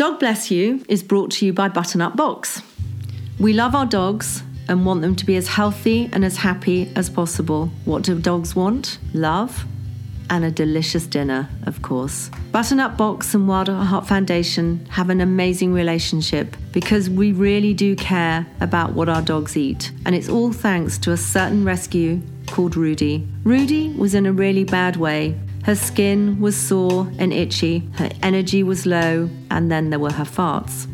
Dog 0.00 0.18
Bless 0.18 0.50
You 0.50 0.82
is 0.88 1.02
brought 1.02 1.30
to 1.32 1.44
you 1.44 1.52
by 1.52 1.68
Butternut 1.68 2.16
Box. 2.16 2.62
We 3.38 3.52
love 3.52 3.74
our 3.74 3.84
dogs 3.84 4.42
and 4.66 4.86
want 4.86 5.02
them 5.02 5.14
to 5.16 5.26
be 5.26 5.36
as 5.36 5.46
healthy 5.46 6.08
and 6.14 6.24
as 6.24 6.38
happy 6.38 6.90
as 6.96 7.10
possible. 7.10 7.66
What 7.84 8.04
do 8.04 8.18
dogs 8.18 8.56
want? 8.56 8.96
Love 9.12 9.66
and 10.30 10.42
a 10.42 10.50
delicious 10.50 11.06
dinner, 11.06 11.50
of 11.66 11.82
course. 11.82 12.30
Butternut 12.50 12.96
Box 12.96 13.34
and 13.34 13.46
Wild 13.46 13.68
Heart 13.68 14.06
Foundation 14.06 14.86
have 14.88 15.10
an 15.10 15.20
amazing 15.20 15.74
relationship 15.74 16.56
because 16.72 17.10
we 17.10 17.32
really 17.32 17.74
do 17.74 17.94
care 17.94 18.46
about 18.62 18.94
what 18.94 19.10
our 19.10 19.20
dogs 19.20 19.54
eat. 19.54 19.92
And 20.06 20.14
it's 20.14 20.30
all 20.30 20.50
thanks 20.50 20.96
to 20.96 21.12
a 21.12 21.16
certain 21.18 21.62
rescue 21.62 22.22
called 22.46 22.74
Rudy. 22.74 23.28
Rudy 23.44 23.90
was 23.90 24.14
in 24.14 24.24
a 24.24 24.32
really 24.32 24.64
bad 24.64 24.96
way. 24.96 25.38
Her 25.64 25.74
skin 25.74 26.40
was 26.40 26.56
sore 26.56 27.10
and 27.18 27.32
itchy, 27.32 27.88
her 27.94 28.10
energy 28.22 28.62
was 28.62 28.86
low, 28.86 29.28
and 29.50 29.70
then 29.70 29.90
there 29.90 29.98
were 29.98 30.12
her 30.12 30.24
farts. 30.24 30.86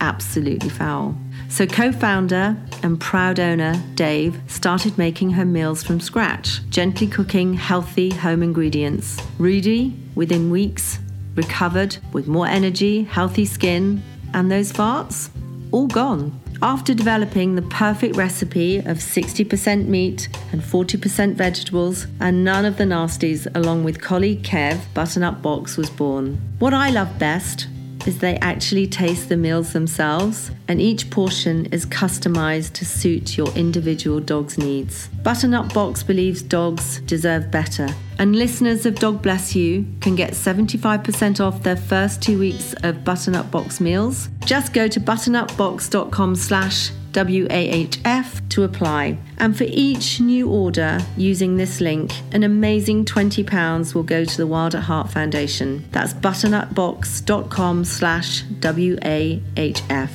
Absolutely 0.00 0.70
foul. 0.70 1.14
So, 1.48 1.66
co 1.66 1.92
founder 1.92 2.56
and 2.82 3.00
proud 3.00 3.40
owner 3.40 3.74
Dave 3.96 4.40
started 4.46 4.96
making 4.96 5.30
her 5.30 5.44
meals 5.44 5.82
from 5.82 6.00
scratch, 6.00 6.60
gently 6.70 7.06
cooking 7.06 7.54
healthy 7.54 8.10
home 8.10 8.42
ingredients. 8.42 9.20
Rudy, 9.38 9.94
within 10.14 10.50
weeks, 10.50 10.98
recovered 11.34 11.98
with 12.12 12.28
more 12.28 12.46
energy, 12.46 13.02
healthy 13.02 13.44
skin, 13.44 14.02
and 14.32 14.50
those 14.50 14.72
farts 14.72 15.28
all 15.72 15.88
gone. 15.88 16.40
After 16.62 16.92
developing 16.92 17.54
the 17.54 17.62
perfect 17.62 18.16
recipe 18.16 18.80
of 18.80 18.98
60% 18.98 19.86
meat 19.86 20.28
and 20.52 20.60
40% 20.60 21.32
vegetables 21.34 22.06
and 22.20 22.44
none 22.44 22.66
of 22.66 22.76
the 22.76 22.84
nasties, 22.84 23.46
along 23.54 23.84
with 23.84 24.02
colleague 24.02 24.42
Kev, 24.42 24.78
Butternut 24.92 25.40
Box 25.40 25.78
was 25.78 25.88
born. 25.88 26.38
What 26.58 26.74
I 26.74 26.90
love 26.90 27.18
best 27.18 27.66
is 28.06 28.18
they 28.18 28.36
actually 28.36 28.86
taste 28.86 29.30
the 29.30 29.38
meals 29.38 29.72
themselves, 29.72 30.50
and 30.68 30.82
each 30.82 31.08
portion 31.08 31.64
is 31.66 31.86
customized 31.86 32.74
to 32.74 32.84
suit 32.84 33.38
your 33.38 33.48
individual 33.54 34.20
dog's 34.20 34.58
needs. 34.58 35.08
Butternut 35.22 35.72
Box 35.72 36.02
believes 36.02 36.42
dogs 36.42 37.00
deserve 37.00 37.50
better, 37.50 37.88
and 38.20 38.36
listeners 38.36 38.84
of 38.84 38.96
Dog 38.96 39.22
Bless 39.22 39.56
You 39.56 39.86
can 40.02 40.14
get 40.14 40.32
75% 40.32 41.40
off 41.40 41.62
their 41.62 41.74
first 41.74 42.22
two 42.22 42.38
weeks 42.38 42.74
of 42.82 42.96
Butternut 43.02 43.50
Box 43.50 43.80
meals. 43.80 44.28
Just 44.44 44.74
go 44.74 44.88
to 44.88 45.00
butternutbox.com 45.00 46.36
slash 46.36 46.90
WAHF 47.12 48.48
to 48.50 48.62
apply. 48.64 49.16
And 49.38 49.56
for 49.56 49.64
each 49.66 50.20
new 50.20 50.50
order 50.50 51.00
using 51.16 51.56
this 51.56 51.80
link, 51.80 52.12
an 52.32 52.42
amazing 52.42 53.06
£20 53.06 53.94
will 53.94 54.02
go 54.02 54.26
to 54.26 54.36
the 54.36 54.46
Wild 54.46 54.74
at 54.74 54.82
Heart 54.82 55.10
Foundation. 55.10 55.88
That's 55.90 56.12
butternutbox.com 56.12 57.84
slash 57.86 58.44
WAHF. 58.44 60.10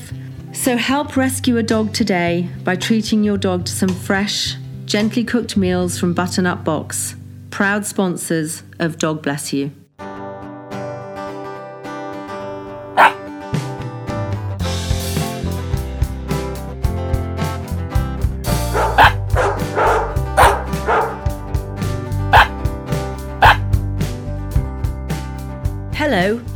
So 0.56 0.78
help 0.78 1.18
rescue 1.18 1.58
a 1.58 1.64
dog 1.64 1.92
today 1.92 2.50
by 2.64 2.76
treating 2.76 3.24
your 3.24 3.38
dog 3.38 3.66
to 3.66 3.72
some 3.72 3.90
fresh, 3.90 4.58
gently 4.86 5.24
cooked 5.24 5.58
meals 5.58 6.00
from 6.00 6.14
Butternut 6.14 6.64
Box, 6.64 7.16
proud 7.56 7.86
sponsors 7.86 8.64
of 8.80 8.98
Dog 8.98 9.24
Bless 9.24 9.54
You. 9.54 9.72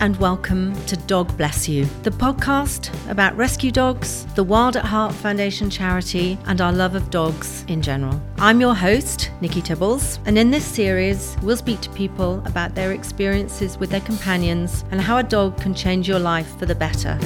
And 0.02 0.16
welcome 0.16 0.73
to 0.86 0.95
Dog 0.95 1.36
Bless 1.36 1.67
You, 1.67 1.83
the 2.03 2.09
podcast 2.09 2.89
about 3.11 3.36
rescue 3.36 3.69
dogs, 3.69 4.25
the 4.36 4.44
Wild 4.44 4.78
at 4.78 4.86
Heart 4.86 5.14
Foundation 5.14 5.69
charity, 5.69 6.38
and 6.45 6.61
our 6.61 6.72
love 6.72 6.95
of 6.95 7.09
dogs 7.09 7.66
in 7.67 7.81
general. 7.81 8.22
I'm 8.38 8.61
your 8.61 8.73
host, 8.73 9.30
Nikki 9.42 9.61
Tibbles, 9.61 10.20
and 10.26 10.38
in 10.38 10.52
this 10.52 10.64
series, 10.64 11.36
we'll 11.43 11.58
speak 11.58 11.82
to 11.82 11.89
people 11.89 12.42
about 12.45 12.76
their 12.76 12.93
experiences 12.93 13.77
with 13.77 13.89
their 13.89 13.99
companions 13.99 14.86
and 14.92 15.02
how 15.02 15.17
a 15.17 15.23
dog 15.23 15.59
can 15.59 15.76
change 15.76 16.08
your 16.08 16.20
life 16.20 16.58
for 16.58 16.65
the 16.65 16.76
better. 16.76 17.17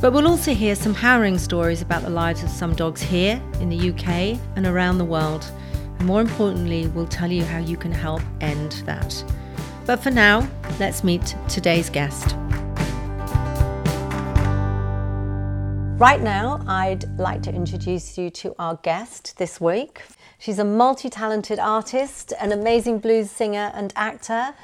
But 0.00 0.12
we'll 0.12 0.28
also 0.28 0.54
hear 0.54 0.76
some 0.76 0.94
harrowing 0.94 1.38
stories 1.38 1.82
about 1.82 2.02
the 2.02 2.10
lives 2.10 2.44
of 2.44 2.50
some 2.50 2.76
dogs 2.76 3.02
here 3.02 3.42
in 3.58 3.68
the 3.68 3.90
UK 3.90 4.38
and 4.54 4.64
around 4.64 4.98
the 4.98 5.04
world. 5.04 5.50
And 5.98 6.06
more 6.06 6.20
importantly, 6.20 6.86
we'll 6.86 7.08
tell 7.08 7.32
you 7.32 7.44
how 7.44 7.58
you 7.58 7.76
can 7.76 7.92
help 7.92 8.22
end 8.40 8.72
that. 8.86 9.24
But 9.86 10.02
for 10.02 10.10
now, 10.10 10.48
let's 10.78 11.02
meet 11.02 11.34
today's 11.48 11.90
guest. 11.90 12.36
Right 15.98 16.20
now, 16.22 16.62
I'd 16.66 17.04
like 17.18 17.42
to 17.42 17.52
introduce 17.52 18.16
you 18.16 18.30
to 18.30 18.54
our 18.58 18.76
guest 18.76 19.36
this 19.36 19.60
week. 19.60 20.00
She's 20.38 20.58
a 20.58 20.64
multi 20.64 21.10
talented 21.10 21.58
artist, 21.58 22.32
an 22.40 22.52
amazing 22.52 23.00
blues 23.00 23.30
singer 23.30 23.70
and 23.74 23.92
actor, 23.96 24.54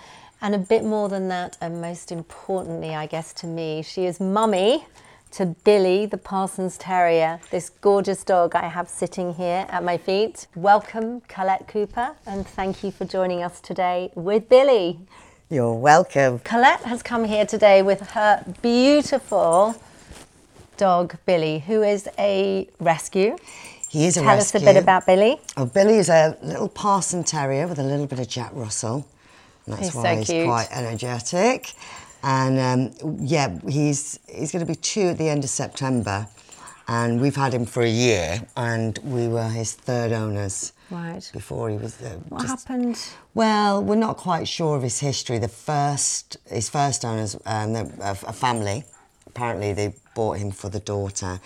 and 0.40 0.54
a 0.54 0.58
bit 0.58 0.84
more 0.84 1.08
than 1.08 1.28
that, 1.28 1.58
and 1.60 1.80
most 1.80 2.12
importantly, 2.12 2.94
I 2.94 3.06
guess, 3.06 3.32
to 3.34 3.46
me, 3.46 3.82
she 3.82 4.06
is 4.06 4.20
mummy 4.20 4.86
to 5.32 5.46
Billy, 5.64 6.06
the 6.06 6.16
Parsons 6.16 6.78
Terrier, 6.78 7.40
this 7.50 7.70
gorgeous 7.70 8.24
dog 8.24 8.54
I 8.54 8.68
have 8.68 8.88
sitting 8.88 9.34
here 9.34 9.66
at 9.68 9.84
my 9.84 9.98
feet. 9.98 10.46
Welcome, 10.54 11.20
Colette 11.22 11.68
Cooper, 11.68 12.16
and 12.26 12.46
thank 12.46 12.82
you 12.82 12.90
for 12.90 13.04
joining 13.04 13.42
us 13.42 13.60
today 13.60 14.10
with 14.14 14.48
Billy. 14.48 15.00
You're 15.50 15.74
welcome. 15.74 16.38
Colette 16.40 16.80
has 16.80 17.02
come 17.02 17.24
here 17.24 17.46
today 17.46 17.82
with 17.82 18.10
her 18.10 18.44
beautiful 18.62 19.76
dog, 20.76 21.16
Billy, 21.26 21.60
who 21.60 21.82
is 21.82 22.08
a 22.18 22.68
rescue. 22.80 23.36
He 23.88 24.06
is 24.06 24.16
a 24.16 24.20
Tell 24.20 24.28
rescue. 24.36 24.60
Tell 24.60 24.68
us 24.68 24.70
a 24.70 24.74
bit 24.74 24.82
about 24.82 25.06
Billy. 25.06 25.40
Oh, 25.56 25.66
Billy 25.66 25.98
is 25.98 26.08
a 26.08 26.36
little 26.42 26.68
Parson 26.68 27.24
Terrier 27.24 27.66
with 27.66 27.78
a 27.78 27.84
little 27.84 28.06
bit 28.06 28.18
of 28.18 28.28
Jack 28.28 28.50
Russell. 28.54 29.06
And 29.66 29.74
that's 29.74 29.86
He's 29.86 29.94
why 29.94 30.22
so 30.22 30.32
he's 30.32 30.44
quite 30.44 30.68
energetic. 30.70 31.72
And 32.22 32.58
um, 33.00 33.18
yeah, 33.24 33.58
he's 33.68 34.18
he's 34.28 34.52
going 34.52 34.64
to 34.64 34.70
be 34.70 34.76
two 34.76 35.08
at 35.08 35.18
the 35.18 35.28
end 35.28 35.44
of 35.44 35.50
September, 35.50 36.26
and 36.88 37.20
we've 37.20 37.36
had 37.36 37.54
him 37.54 37.66
for 37.66 37.82
a 37.82 37.88
year, 37.88 38.42
and 38.56 38.98
we 39.04 39.28
were 39.28 39.48
his 39.48 39.74
third 39.74 40.12
owners. 40.12 40.72
Right. 40.90 41.28
Before 41.32 41.68
he 41.68 41.76
was. 41.76 42.00
Uh, 42.00 42.18
What 42.28 42.42
just- 42.42 42.68
happened? 42.68 42.98
Well, 43.34 43.82
we're 43.82 43.96
not 43.96 44.16
quite 44.16 44.46
sure 44.46 44.76
of 44.76 44.82
his 44.82 45.00
history. 45.00 45.38
The 45.38 45.48
first, 45.48 46.36
his 46.48 46.68
first 46.68 47.04
owners, 47.04 47.36
um, 47.44 47.74
a, 47.74 47.90
a 48.00 48.32
family. 48.32 48.84
Apparently, 49.26 49.72
they 49.72 49.94
bought 50.14 50.38
him 50.38 50.50
for 50.52 50.68
the 50.70 50.78
daughter, 50.80 51.40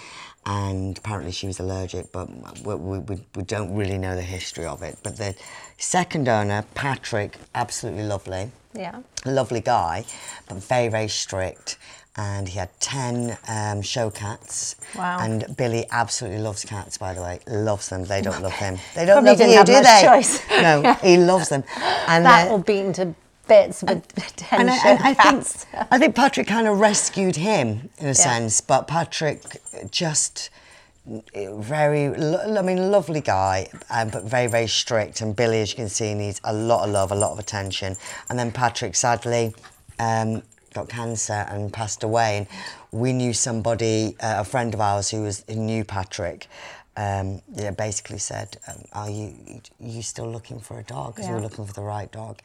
and 0.47 0.97
apparently 0.99 1.33
she 1.33 1.47
was 1.47 1.61
allergic. 1.61 2.13
But 2.13 2.29
we, 2.65 2.75
we, 2.77 2.99
we- 3.35 3.43
don't 3.43 3.75
really 3.75 3.99
know 3.99 4.15
the 4.17 4.23
history 4.23 4.67
of 4.67 4.83
it. 4.83 4.99
But 5.03 5.17
the 5.17 5.35
second 5.79 6.29
owner, 6.29 6.65
Patrick, 6.75 7.37
absolutely 7.55 8.05
lovely, 8.05 8.51
Yeah. 8.75 9.01
lovely 9.25 9.61
guy, 9.61 10.05
but 10.49 10.59
very 10.59 10.89
very 10.89 11.09
strict. 11.09 11.79
And 12.17 12.49
he 12.49 12.59
had 12.59 12.69
ten 12.81 13.39
um, 13.49 13.83
show 13.83 14.11
cats. 14.11 14.75
Wow. 14.97 15.19
And 15.21 15.57
Billy 15.57 15.87
absolutely 15.91 16.41
loves 16.41 16.65
cats, 16.65 16.99
by 16.99 17.15
the 17.15 17.23
way. 17.23 17.39
Loves 17.47 17.89
them. 17.89 18.05
They 18.05 18.21
don't 18.21 18.43
love 18.43 18.53
him. 18.67 18.79
They 18.95 19.07
don't 19.07 19.23
Probably 19.25 19.47
love 19.57 19.69
you, 19.69 19.75
do 19.75 19.83
they? 19.83 20.01
choice. 20.03 20.41
No, 20.51 20.95
he 21.03 21.17
loves 21.17 21.49
them. 21.49 21.63
And 22.09 22.25
That 22.25 22.49
uh, 22.49 22.51
all 22.51 22.59
beaten 22.59 22.93
to 22.95 23.15
bits 23.51 23.83
with 23.83 24.07
ten 24.37 24.61
and 24.61 24.71
I, 24.71 24.89
and 24.89 24.99
I 25.03 25.15
think. 25.15 25.47
I 25.91 25.99
think 25.99 26.15
Patrick 26.15 26.47
kind 26.47 26.67
of 26.69 26.79
rescued 26.79 27.37
him 27.37 27.91
in 27.99 28.07
a 28.07 28.15
sense, 28.15 28.61
but 28.61 28.87
Patrick 28.87 29.41
just 29.91 30.51
very, 31.35 32.07
I 32.07 32.63
mean, 32.63 32.91
lovely 32.91 33.21
guy, 33.21 33.69
um, 33.91 34.11
but 34.11 34.25
very, 34.25 34.47
very 34.47 34.69
strict. 34.69 35.21
And 35.23 35.35
Billy, 35.35 35.61
as 35.61 35.71
you 35.71 35.77
can 35.77 35.89
see, 35.89 36.15
needs 36.15 36.41
a 36.45 36.53
lot 36.53 36.85
of 36.85 36.91
love, 36.91 37.11
a 37.11 37.15
lot 37.15 37.33
of 37.33 37.39
attention. 37.39 37.97
And 38.29 38.39
then 38.39 38.53
Patrick, 38.53 38.95
sadly, 38.95 39.55
um, 39.99 40.43
got 40.73 40.89
cancer 40.89 41.47
and 41.49 41.73
passed 41.73 42.05
away. 42.05 42.39
And 42.39 42.47
we 42.93 43.13
knew 43.13 43.33
somebody, 43.33 44.17
uh, 44.21 44.37
a 44.39 44.45
friend 44.45 44.73
of 44.75 44.81
ours, 44.81 45.11
who 45.11 45.23
was 45.23 45.45
who 45.49 45.57
knew 45.57 45.85
Patrick. 45.85 46.47
Um, 46.97 47.41
yeah, 47.55 47.71
basically 47.71 48.19
said, 48.19 48.59
um, 48.69 48.85
"Are 48.93 49.11
you 49.11 49.35
you 49.81 50.03
still 50.03 50.31
looking 50.31 50.61
for 50.61 50.79
a 50.79 50.83
dog? 50.83 51.15
Because 51.15 51.29
we 51.29 51.31
Yeah. 51.31 51.37
were 51.37 51.43
looking 51.49 51.65
for 51.67 51.73
the 51.73 51.83
right 51.83 52.11
dog." 52.13 52.41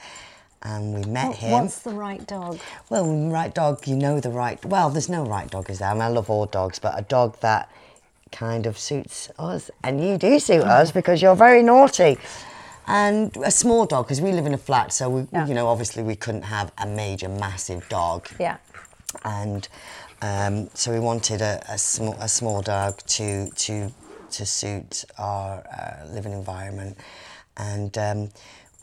And 0.68 0.96
we 0.96 1.04
met 1.12 1.28
What- 1.28 1.36
him. 1.38 1.52
What's 1.52 1.80
the 1.80 1.94
right 1.94 2.26
dog? 2.26 2.60
Well, 2.90 3.06
the 3.06 3.30
right 3.32 3.54
dog, 3.54 3.88
you 3.88 3.96
know 3.96 4.20
the 4.20 4.32
right. 4.32 4.64
Well, 4.66 4.90
there's 4.90 5.08
no 5.10 5.24
right 5.24 5.48
dog, 5.50 5.70
is 5.70 5.78
there? 5.78 5.90
I 5.90 5.94
mean, 5.94 6.02
I 6.02 6.08
love 6.08 6.28
all 6.30 6.48
dogs, 6.48 6.80
but 6.80 6.98
a 6.98 7.04
dog 7.04 7.40
that 7.42 7.70
kind 8.32 8.66
of 8.66 8.78
suits 8.80 9.30
us, 9.38 9.70
and 9.84 10.04
you 10.04 10.18
do 10.18 10.40
suit 10.40 10.64
us 10.64 10.92
because 10.92 11.22
you're 11.22 11.36
very 11.36 11.62
naughty. 11.62 12.18
And 12.88 13.36
a 13.38 13.52
small 13.52 13.86
dog, 13.86 14.06
because 14.08 14.22
we 14.22 14.32
live 14.32 14.48
in 14.48 14.54
a 14.56 14.58
flat, 14.58 14.92
so 14.92 15.08
we, 15.10 15.28
Yeah. 15.32 15.46
you 15.46 15.54
know, 15.54 15.68
obviously 15.68 16.02
we 16.02 16.16
couldn't 16.16 16.44
have 16.44 16.72
a 16.80 16.88
major, 16.88 17.30
massive 17.30 17.88
dog. 17.88 18.28
Yeah. 18.40 18.58
And 19.24 19.68
um, 20.24 20.70
so 20.74 20.92
we 20.92 21.00
wanted 21.00 21.42
a, 21.42 21.64
a 21.70 21.78
small, 21.78 22.16
a 22.20 22.28
small 22.28 22.62
dog 22.64 22.98
to 23.18 23.50
to 23.52 23.92
to 24.32 24.46
suit 24.46 25.06
our 25.20 25.64
uh, 25.72 26.06
living 26.12 26.34
environment, 26.34 26.98
and 27.56 27.96
um, 27.98 28.30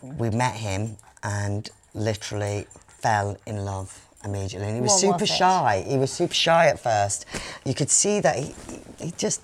we 0.02 0.30
met 0.30 0.54
him 0.54 0.96
and 1.22 1.70
literally 1.94 2.66
fell 2.86 3.36
in 3.46 3.64
love 3.64 4.06
immediately. 4.24 4.68
And 4.68 4.76
he 4.76 4.82
was 4.82 4.92
What 4.92 5.00
super 5.00 5.20
was 5.20 5.28
shy. 5.28 5.84
He 5.86 5.96
was 5.96 6.12
super 6.12 6.34
shy 6.34 6.66
at 6.66 6.80
first. 6.80 7.26
You 7.64 7.74
could 7.74 7.90
see 7.90 8.20
that 8.20 8.36
he, 8.36 8.54
he 8.98 9.10
just 9.12 9.40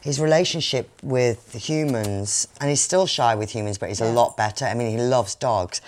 his 0.00 0.20
relationship 0.20 0.88
with 1.02 1.54
humans, 1.54 2.48
and 2.60 2.70
he's 2.70 2.80
still 2.80 3.06
shy 3.06 3.34
with 3.34 3.50
humans, 3.50 3.78
but 3.78 3.88
he's 3.88 4.00
a 4.00 4.12
lot 4.12 4.36
better. 4.36 4.64
I 4.64 4.74
mean, 4.74 4.90
he 4.90 5.02
loves 5.02 5.34
dogs, 5.34 5.80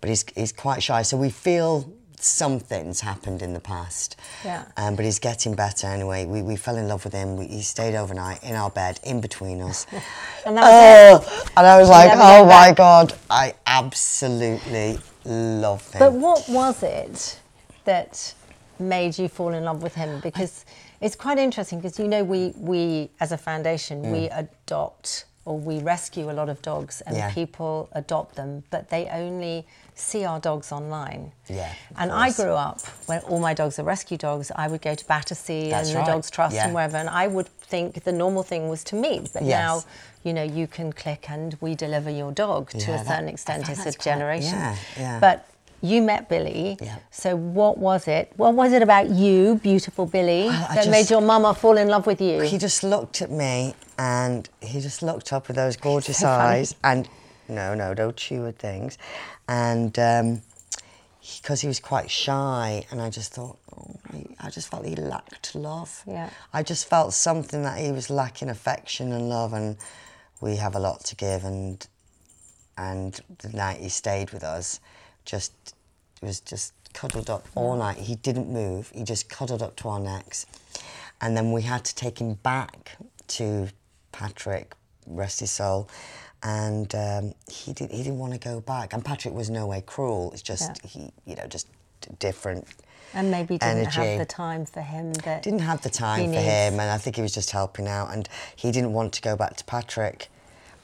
but 0.00 0.08
he's 0.10 0.24
he's 0.34 0.52
quite 0.52 0.82
shy. 0.82 1.02
So 1.02 1.16
we 1.16 1.30
feel 1.30 1.90
something's 2.24 3.00
happened 3.00 3.42
in 3.42 3.52
the 3.52 3.60
past. 3.60 4.16
Yeah. 4.44 4.64
Um, 4.76 4.96
but 4.96 5.04
he's 5.04 5.18
getting 5.18 5.54
better 5.54 5.86
anyway. 5.86 6.24
We, 6.26 6.42
we 6.42 6.56
fell 6.56 6.76
in 6.76 6.88
love 6.88 7.04
with 7.04 7.12
him. 7.12 7.36
We, 7.36 7.46
he 7.46 7.62
stayed 7.62 7.94
overnight 7.94 8.42
in 8.42 8.54
our 8.54 8.70
bed, 8.70 9.00
in 9.04 9.20
between 9.20 9.60
us. 9.60 9.86
And 10.46 10.58
that 10.58 10.62
was 10.62 11.22
it. 11.22 11.28
oh, 11.30 11.50
and 11.56 11.66
I 11.66 11.78
was 11.80 11.88
like, 11.88 12.10
oh 12.12 12.44
my 12.44 12.68
back. 12.68 12.76
God, 12.76 13.14
I 13.30 13.54
absolutely 13.66 14.98
love 15.24 15.90
him. 15.92 15.98
But 16.00 16.12
what 16.12 16.46
was 16.48 16.82
it 16.82 17.40
that 17.84 18.34
made 18.78 19.18
you 19.18 19.28
fall 19.28 19.54
in 19.54 19.64
love 19.64 19.82
with 19.82 19.94
him? 19.94 20.20
Because 20.20 20.66
it's 21.00 21.16
quite 21.16 21.38
interesting 21.38 21.78
because 21.78 21.98
you 21.98 22.08
know 22.08 22.22
we 22.24 22.52
we 22.56 23.10
as 23.20 23.32
a 23.32 23.38
foundation 23.38 24.02
Mm. 24.02 24.12
we 24.12 24.28
adopt 24.28 25.24
or 25.46 25.58
we 25.58 25.78
rescue 25.80 26.30
a 26.30 26.32
lot 26.40 26.48
of 26.48 26.60
dogs 26.62 27.00
and 27.06 27.16
Yeah. 27.16 27.30
people 27.32 27.88
adopt 27.92 28.34
them, 28.36 28.64
but 28.70 28.88
they 28.90 29.06
only 29.08 29.66
see 29.94 30.24
our 30.24 30.40
dogs 30.40 30.72
online. 30.72 31.32
Yeah, 31.48 31.72
And 31.96 32.10
I 32.10 32.32
grew 32.32 32.52
up 32.52 32.80
when 33.06 33.20
all 33.20 33.38
my 33.38 33.54
dogs 33.54 33.78
are 33.78 33.84
rescue 33.84 34.16
dogs. 34.16 34.50
I 34.56 34.66
would 34.68 34.82
go 34.82 34.94
to 34.94 35.04
Battersea 35.06 35.70
That's 35.70 35.88
and 35.90 35.96
right. 35.98 36.06
the 36.06 36.12
Dogs 36.12 36.30
Trust 36.30 36.54
Yeah. 36.56 36.64
and 36.66 36.74
wherever, 36.74 36.96
and 36.96 37.08
I 37.08 37.26
would 37.28 37.48
think 37.48 38.02
the 38.04 38.12
normal 38.12 38.42
thing 38.42 38.68
was 38.68 38.82
to 38.84 38.96
meet. 38.96 39.32
But 39.32 39.42
Yes. 39.44 39.60
now, 39.60 39.84
you 40.24 40.32
know, 40.32 40.42
you 40.42 40.66
can 40.66 40.92
click 40.92 41.30
and 41.30 41.56
we 41.60 41.74
deliver 41.74 42.10
your 42.10 42.32
dog 42.32 42.70
to 42.70 42.92
a 42.92 42.98
certain 43.04 43.28
I 43.28 43.32
extent. 43.32 43.68
It's 43.68 43.80
a 43.80 43.84
quite- 43.84 43.98
generation. 44.00 44.58
yeah, 44.58 44.76
yeah. 44.98 45.20
But 45.20 45.46
you 45.80 46.02
met 46.02 46.28
Billy. 46.28 46.76
Yeah. 46.80 46.96
So 47.10 47.36
what 47.36 47.78
was 47.78 48.08
it? 48.08 48.32
What 48.36 48.54
was 48.54 48.72
it 48.72 48.82
about 48.82 49.10
you, 49.10 49.56
beautiful 49.62 50.06
Billy, 50.06 50.48
I- 50.48 50.66
I 50.70 50.74
that 50.76 50.88
made 50.88 51.10
your 51.10 51.20
mama 51.20 51.54
fall 51.54 51.76
in 51.76 51.88
love 51.88 52.06
with 52.06 52.20
you? 52.20 52.40
He 52.40 52.58
just 52.58 52.82
looked 52.82 53.20
at 53.22 53.30
me 53.30 53.74
and 53.98 54.48
he 54.60 54.80
just 54.80 55.02
looked 55.02 55.32
up 55.32 55.46
with 55.46 55.56
those 55.56 55.76
gorgeous 55.76 56.18
So 56.18 56.26
funny. 56.26 56.58
eyes 56.60 56.74
and 56.82 57.06
no, 57.48 57.74
no, 57.74 57.94
don't 57.94 58.16
chew 58.16 58.46
at 58.46 58.58
things. 58.58 58.98
And 59.48 59.98
um, 59.98 60.42
because 61.40 61.60
he 61.60 61.68
was 61.68 61.80
quite 61.80 62.10
shy, 62.10 62.84
and 62.90 63.00
I 63.00 63.10
just 63.10 63.32
thought, 63.32 63.58
oh, 63.76 63.96
I 64.40 64.50
just 64.50 64.70
felt 64.70 64.84
he 64.84 64.94
lacked 64.94 65.54
love. 65.54 66.02
Yeah. 66.06 66.30
I 66.52 66.62
just 66.62 66.88
felt 66.88 67.14
something 67.14 67.62
that 67.62 67.78
he 67.78 67.92
was 67.92 68.10
lacking 68.10 68.50
affection 68.50 69.12
and 69.12 69.28
love, 69.28 69.52
and 69.52 69.76
we 70.40 70.56
have 70.56 70.74
a 70.74 70.78
lot 70.78 71.04
to 71.04 71.16
give. 71.16 71.44
And 71.44 71.86
and 72.76 73.20
the 73.38 73.50
night 73.50 73.80
he 73.80 73.88
stayed 73.88 74.30
with 74.30 74.44
us, 74.44 74.80
just 75.24 75.74
was 76.20 76.40
just 76.40 76.72
cuddled 76.92 77.30
up 77.30 77.46
all 77.54 77.76
night. 77.76 77.96
He 77.96 78.16
didn't 78.16 78.50
move. 78.50 78.90
He 78.94 79.02
just 79.04 79.28
cuddled 79.28 79.62
up 79.62 79.76
to 79.76 79.88
our 79.88 80.00
necks, 80.00 80.46
and 81.20 81.36
then 81.36 81.52
we 81.52 81.62
had 81.62 81.84
to 81.86 81.94
take 81.94 82.20
him 82.20 82.34
back 82.34 82.96
to 83.28 83.68
Patrick, 84.12 84.74
rest 85.06 85.40
his 85.40 85.50
soul. 85.50 85.88
And 86.44 86.94
um, 86.94 87.32
he 87.50 87.72
did. 87.72 87.90
He 87.90 88.02
didn't 88.02 88.18
want 88.18 88.34
to 88.34 88.38
go 88.38 88.60
back. 88.60 88.92
And 88.92 89.02
Patrick 89.04 89.32
was 89.34 89.48
no 89.48 89.66
way 89.66 89.82
cruel. 89.84 90.30
It's 90.32 90.42
just 90.42 90.70
Yeah. 90.84 90.90
he, 90.90 91.12
you 91.24 91.34
know, 91.36 91.46
just 91.46 91.66
different. 92.18 92.68
and 93.14 93.30
maybe 93.30 93.56
didn't 93.58 93.78
energy. 93.78 93.96
have 94.00 94.18
the 94.18 94.26
time 94.26 94.66
for 94.66 94.80
him 94.82 95.12
that 95.24 95.42
Didn't 95.42 95.60
have 95.60 95.80
the 95.82 95.88
time 95.88 96.32
for 96.32 96.40
him, 96.40 96.80
and 96.80 96.90
I 96.90 96.98
think 96.98 97.16
he 97.16 97.22
was 97.22 97.32
just 97.32 97.50
helping 97.52 97.86
out. 97.88 98.12
And 98.12 98.28
he 98.56 98.70
didn't 98.72 98.92
want 98.92 99.12
to 99.14 99.22
go 99.22 99.36
back 99.36 99.56
to 99.56 99.64
Patrick. 99.64 100.28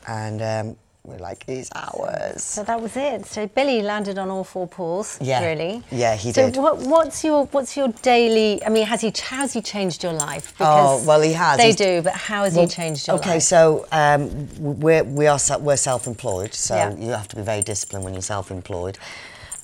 And 0.06 0.40
um, 0.40 0.76
we're 1.02 1.17
like, 1.19 1.44
it's 1.49 1.70
ours. 1.75 2.43
So 2.44 2.62
that 2.64 2.81
was 2.81 2.97
it. 2.97 3.25
So 3.26 3.47
Billy 3.47 3.81
landed 3.82 4.19
on 4.19 4.29
all 4.31 4.44
four 4.44 4.67
paws. 4.69 5.19
Yeah. 5.20 5.44
Really. 5.44 5.82
Yeah, 5.91 6.14
he 6.14 6.32
so 6.32 6.50
did. 6.50 6.61
what, 6.61 6.79
what's 6.79 7.25
your 7.25 7.47
what's 7.47 7.76
your 7.76 7.88
daily? 8.02 8.62
I 8.64 8.69
mean, 8.69 8.87
has 8.87 9.00
he 9.00 9.12
how's 9.23 9.52
he 9.52 9.62
changed 9.62 10.02
your 10.02 10.12
life? 10.12 10.55
Oh, 10.61 11.02
well, 11.06 11.20
he 11.23 11.32
has. 11.32 11.56
They 11.58 11.64
He's- 11.73 11.76
do, 11.76 12.02
but 12.02 12.12
how 12.12 12.44
has 12.44 12.55
Well, 12.55 12.67
he 12.67 12.70
changed 12.70 13.06
your 13.06 13.17
okay, 13.17 13.31
life? 13.31 13.37
Okay, 13.37 13.41
so 13.41 13.87
um, 13.93 14.49
we're 14.58 15.05
we 15.05 15.26
are 15.26 15.38
we're 15.61 15.76
self-employed, 15.76 16.52
so 16.55 16.75
Yeah. 16.76 16.94
you 16.97 17.11
have 17.11 17.29
to 17.29 17.37
be 17.37 17.43
very 17.43 17.62
disciplined 17.62 18.05
when 18.05 18.12
you're 18.14 18.23
self-employed. 18.23 18.99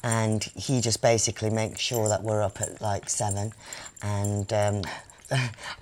And 0.02 0.44
he 0.54 0.80
just 0.80 1.02
basically 1.02 1.50
makes 1.50 1.80
sure 1.80 2.08
that 2.08 2.22
we're 2.22 2.40
up 2.42 2.60
at 2.60 2.80
like 2.80 3.08
seven, 3.10 3.52
and 4.02 4.50
um, 4.52 4.82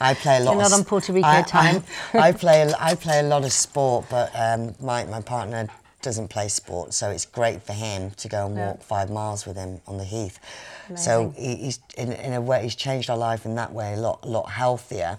I 0.00 0.14
play 0.14 0.38
a 0.38 0.41
lot. 0.41 0.52
You're 0.55 0.62
of 0.64 0.70
not 0.70 0.79
on 0.79 0.85
Puerto 0.85 1.12
Rico 1.12 1.26
I- 1.26 1.38
I- 1.38 1.43
time. 1.43 1.82
I, 2.14 2.32
play 2.32 2.62
a- 2.62 2.76
I 2.81 2.94
play 2.94 3.20
a 3.20 3.25
lot 3.25 3.44
of 3.44 3.52
sport, 3.52 4.06
but 4.11 4.31
um, 4.35 4.75
my 4.81 5.05
my 5.05 5.20
partner 5.20 5.69
doesn't 6.02 6.29
play 6.29 6.49
sport, 6.49 6.93
so 6.93 7.11
it's 7.11 7.25
great 7.25 7.62
for 7.62 7.73
him 7.73 8.11
to 8.12 8.29
go 8.29 8.46
and 8.46 8.56
Yeah. 8.56 8.67
walk 8.69 8.82
five 8.82 9.08
miles 9.11 9.46
with 9.46 9.56
him 9.56 9.81
on 9.87 9.96
the 9.96 10.05
heath. 10.05 10.38
So 10.96 11.32
he, 11.37 11.56
he's 11.56 11.79
in, 11.96 12.12
in 12.12 12.35
a 12.35 12.41
way 12.43 12.62
he's 12.62 12.75
changed 12.75 13.08
our 13.08 13.17
life 13.17 13.46
in 13.46 13.55
that 13.55 13.73
way 13.73 13.94
a 13.94 13.96
lot 13.96 14.19
a 14.23 14.29
lot 14.29 14.50
healthier, 14.50 15.19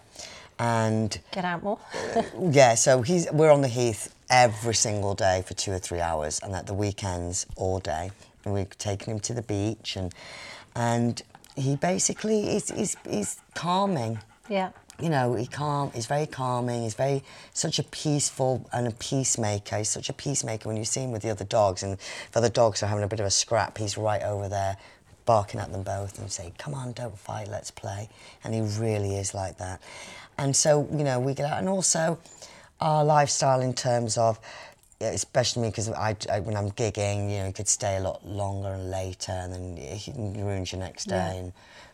and 0.59 1.17
Get 1.31 1.45
out 1.45 1.63
more. 1.63 1.79
yeah, 2.39 2.75
so 2.75 3.01
he's 3.01 3.31
we're 3.31 3.51
on 3.51 3.61
the 3.61 3.67
heath 3.67 4.13
every 4.29 4.75
single 4.75 5.13
day 5.15 5.43
for 5.45 5.53
two 5.55 5.71
or 5.71 5.79
three 5.79 6.01
hours, 6.01 6.39
and 6.43 6.53
at 6.55 6.65
the 6.67 6.73
weekends 6.73 7.45
all 7.55 7.79
day. 7.79 8.11
And 8.43 8.53
we've 8.53 8.77
taken 8.77 9.11
him 9.13 9.19
to 9.21 9.33
the 9.33 9.41
beach, 9.41 9.95
and 9.95 10.13
and 10.75 11.21
he 11.55 11.75
basically 11.75 12.55
is 12.55 12.69
he's, 12.69 12.95
he's 13.09 13.39
calming. 13.53 14.19
yeah. 14.49 14.71
You 14.97 15.09
know, 15.09 15.35
he 15.35 15.45
calm. 15.45 15.91
He's 15.93 16.05
very 16.05 16.25
calming. 16.25 16.83
He's 16.83 16.93
very 16.93 17.21
such 17.53 17.79
a 17.79 17.83
peaceful 17.83 18.65
and 18.71 18.87
a 18.87 18.91
peacemaker. 18.91 19.79
He's 19.79 19.89
such 19.89 20.07
a 20.07 20.13
peacemaker 20.13 20.69
when 20.69 20.77
you 20.77 20.85
see 20.85 21.01
him 21.01 21.11
with 21.11 21.21
the 21.21 21.29
other 21.31 21.43
dogs, 21.43 21.83
and 21.83 21.93
if 21.95 22.31
other 22.33 22.47
dogs 22.47 22.81
are 22.81 22.87
having 22.87 23.03
a 23.03 23.07
bit 23.07 23.19
of 23.19 23.25
a 23.25 23.29
scrap, 23.29 23.77
he's 23.77 23.97
right 23.97 24.21
over 24.23 24.47
there, 24.47 24.77
barking 25.25 25.59
at 25.59 25.73
them 25.73 25.83
both 25.83 26.17
and 26.17 26.31
saying, 26.31 26.53
"Come 26.57 26.73
on, 26.73 26.93
don't 26.93 27.19
fight, 27.19 27.49
let's 27.49 27.71
play." 27.71 28.07
And 28.41 28.53
he 28.53 28.61
really 28.61 29.17
is 29.17 29.33
like 29.33 29.57
that. 29.57 29.81
And 30.37 30.55
so, 30.55 30.87
you 30.89 31.03
know, 31.03 31.19
we 31.19 31.33
get 31.33 31.51
out, 31.51 31.59
and 31.59 31.67
also 31.67 32.17
our 32.79 33.03
lifestyle 33.03 33.59
in 33.59 33.73
terms 33.73 34.17
of, 34.17 34.39
yeah, 35.01 35.09
especially 35.09 35.63
me 35.63 35.69
because 35.69 35.89
I, 35.89 36.15
I- 36.31 36.39
when 36.39 36.55
I'm 36.55 36.71
gigging, 36.71 37.29
you 37.31 37.37
know, 37.39 37.47
you 37.47 37.53
could 37.53 37.67
stay 37.67 37.97
a 37.97 38.01
lot 38.01 38.25
longer 38.25 38.69
and 38.69 38.89
later, 38.89 39.31
and 39.33 39.51
then 39.53 39.77
it 39.77 40.07
ruins 40.15 40.71
your 40.71 40.79
next 40.81 41.05
day. 41.05 41.15
Yeah. 41.15 41.33
And, 41.33 41.53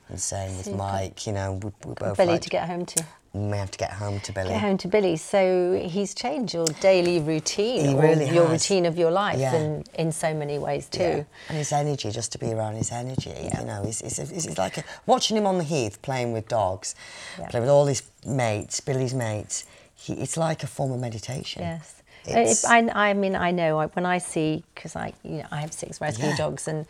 and 0.10 0.20
same 0.20 0.58
with 0.58 0.66
So 0.66 0.74
Mike, 0.76 1.26
you 1.26 1.34
know, 1.34 1.54
we, 1.54 1.72
we 1.86 1.94
both 1.96 2.18
Billy 2.18 2.34
like 2.34 2.42
to 2.42 2.50
get 2.50 2.68
home 2.68 2.86
to. 2.86 3.06
we 3.34 3.40
may 3.40 3.58
have 3.58 3.72
to 3.72 3.78
get 3.78 3.92
home 3.94 4.20
to 4.20 4.34
Billy. 4.34 4.50
Get 4.50 4.60
home 4.62 4.78
to 4.80 4.88
Billy. 4.90 5.16
So 5.16 5.82
he's 5.90 6.14
changed 6.14 6.54
your 6.54 6.66
daily 6.82 7.20
routine, 7.22 7.86
He 7.88 7.94
or 7.96 8.02
really 8.02 8.26
your 8.26 8.48
has. 8.48 8.52
routine 8.52 8.86
of 8.86 8.98
your 8.98 9.10
life, 9.10 9.40
Yeah. 9.40 9.56
in 9.56 9.84
in 9.96 10.12
so 10.12 10.34
many 10.34 10.60
ways 10.60 10.88
too. 10.90 11.00
Yeah. 11.02 11.24
And 11.48 11.58
his 11.58 11.72
energy, 11.72 12.12
just 12.12 12.32
to 12.34 12.38
be 12.40 12.52
around 12.52 12.76
his 12.76 12.92
energy, 12.92 13.32
you 13.58 13.66
know, 13.66 13.84
it's, 13.86 14.02
it's, 14.02 14.20
it's, 14.20 14.58
like 14.58 14.78
a, 14.80 14.84
watching 15.06 15.38
him 15.38 15.48
on 15.48 15.58
the 15.58 15.64
heath 15.64 16.02
playing 16.02 16.34
with 16.34 16.48
dogs, 16.50 16.94
Yeah. 17.40 17.48
playing 17.48 17.62
with 17.64 17.72
all 17.72 17.86
his 17.86 18.04
mates, 18.26 18.82
Billy's 18.82 19.14
mates. 19.14 19.66
He, 19.96 20.14
it's 20.14 20.36
like 20.36 20.62
a 20.64 20.68
form 20.68 20.92
of 20.92 21.00
meditation. 21.00 21.62
Yes. 21.62 22.01
Uh, 22.28 22.32
it's- 22.40 22.66
I, 22.66 22.80
I 23.10 23.14
mean, 23.14 23.36
I 23.36 23.52
know 23.52 23.82
when 23.94 24.06
I 24.06 24.18
see, 24.20 24.64
because 24.76 24.96
I, 24.96 25.14
you 25.24 25.38
know, 25.40 25.48
I 25.52 25.62
have 25.62 25.74
six 25.74 26.00
rescue 26.02 26.26
Yeah. 26.28 26.38
dogs, 26.38 26.68
and 26.68 26.86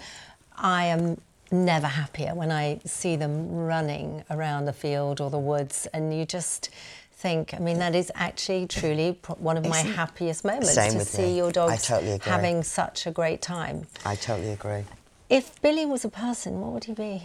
I 0.58 0.86
am 0.86 1.20
never 1.52 1.88
happier 1.88 2.34
when 2.36 2.52
I 2.52 2.80
see 2.86 3.16
them 3.16 3.50
running 3.50 4.24
around 4.30 4.66
the 4.66 4.74
field 4.74 5.20
or 5.22 5.30
the 5.30 5.40
woods, 5.40 5.88
and 5.94 6.18
you 6.18 6.26
just 6.26 6.70
think, 7.14 7.54
I 7.54 7.60
mean, 7.60 7.78
that 7.80 7.94
is 7.96 8.12
actually 8.16 8.68
truly 8.68 9.20
one 9.38 9.56
of 9.58 9.66
my 9.68 9.82
happiest 9.82 10.44
moments 10.44 10.74
Same 10.74 10.94
to 10.94 11.06
see 11.06 11.22
me. 11.24 11.38
your 11.38 11.52
dogs 11.52 11.86
totally 11.88 12.20
having 12.24 12.64
such 12.64 13.06
a 13.06 13.12
great 13.12 13.42
time. 13.42 13.86
I 14.06 14.16
totally 14.16 14.52
agree. 14.52 14.86
If 15.30 15.62
Billy 15.62 15.86
was 15.86 16.04
a 16.04 16.10
person, 16.10 16.60
what 16.62 16.72
would 16.74 16.84
he 16.86 16.94
be? 16.94 17.24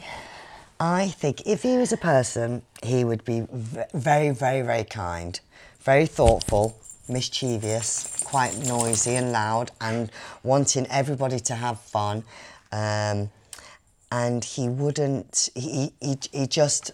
I 0.78 1.08
think 1.08 1.42
if 1.46 1.62
he 1.62 1.78
was 1.78 1.92
a 1.92 1.96
person, 1.96 2.62
he 2.82 3.04
would 3.04 3.24
be 3.24 3.46
v- 3.50 3.82
very, 3.94 4.30
very, 4.30 4.60
very 4.62 4.84
kind, 4.84 5.40
very 5.80 6.06
thoughtful, 6.06 6.76
mischievous, 7.08 8.22
quite 8.24 8.56
noisy 8.66 9.14
and 9.16 9.32
loud, 9.32 9.70
and 9.80 10.10
wanting 10.42 10.86
everybody 10.88 11.38
to 11.40 11.54
have 11.54 11.80
fun. 11.80 12.24
Um, 12.72 13.30
and 14.12 14.44
he 14.44 14.68
wouldn't, 14.68 15.48
he, 15.54 15.92
he, 16.00 16.18
he 16.32 16.46
just, 16.46 16.92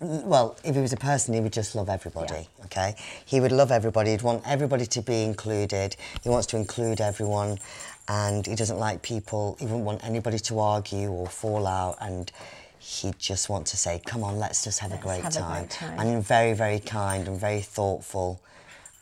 well, 0.00 0.56
if 0.64 0.74
he 0.74 0.80
was 0.80 0.92
a 0.92 0.96
person, 0.98 1.34
he 1.34 1.40
would 1.40 1.52
just 1.52 1.74
love 1.74 1.88
everybody, 1.88 2.34
Yeah. 2.58 2.64
okay? 2.66 2.94
He 3.24 3.40
would 3.40 3.52
love 3.52 3.70
everybody. 3.72 4.10
He'd 4.10 4.22
want 4.22 4.42
everybody 4.46 4.86
to 4.86 5.02
be 5.02 5.22
included. 5.24 5.96
He 6.22 6.28
wants 6.28 6.46
to 6.48 6.56
include 6.56 7.00
everyone, 7.00 7.58
and 8.06 8.46
he 8.46 8.54
doesn't 8.54 8.78
like 8.78 9.02
people, 9.02 9.56
he 9.58 9.66
wouldn't 9.66 9.84
want 9.84 10.04
anybody 10.04 10.38
to 10.38 10.60
argue 10.60 11.10
or 11.10 11.26
fall 11.26 11.66
out, 11.66 11.96
and 12.00 12.30
he'd 12.78 13.18
just 13.18 13.48
want 13.48 13.66
to 13.66 13.76
say, 13.76 14.00
come 14.06 14.22
on, 14.22 14.38
let's 14.38 14.62
just 14.64 14.78
have, 14.80 14.90
Let's 14.90 15.02
a, 15.02 15.06
great 15.06 15.22
have 15.22 15.36
a 15.36 15.40
great 15.52 15.70
time. 15.70 15.98
And 15.98 16.22
very, 16.24 16.52
very 16.54 16.78
kind 16.80 17.26
and 17.26 17.38
very 17.38 17.60
thoughtful, 17.60 18.40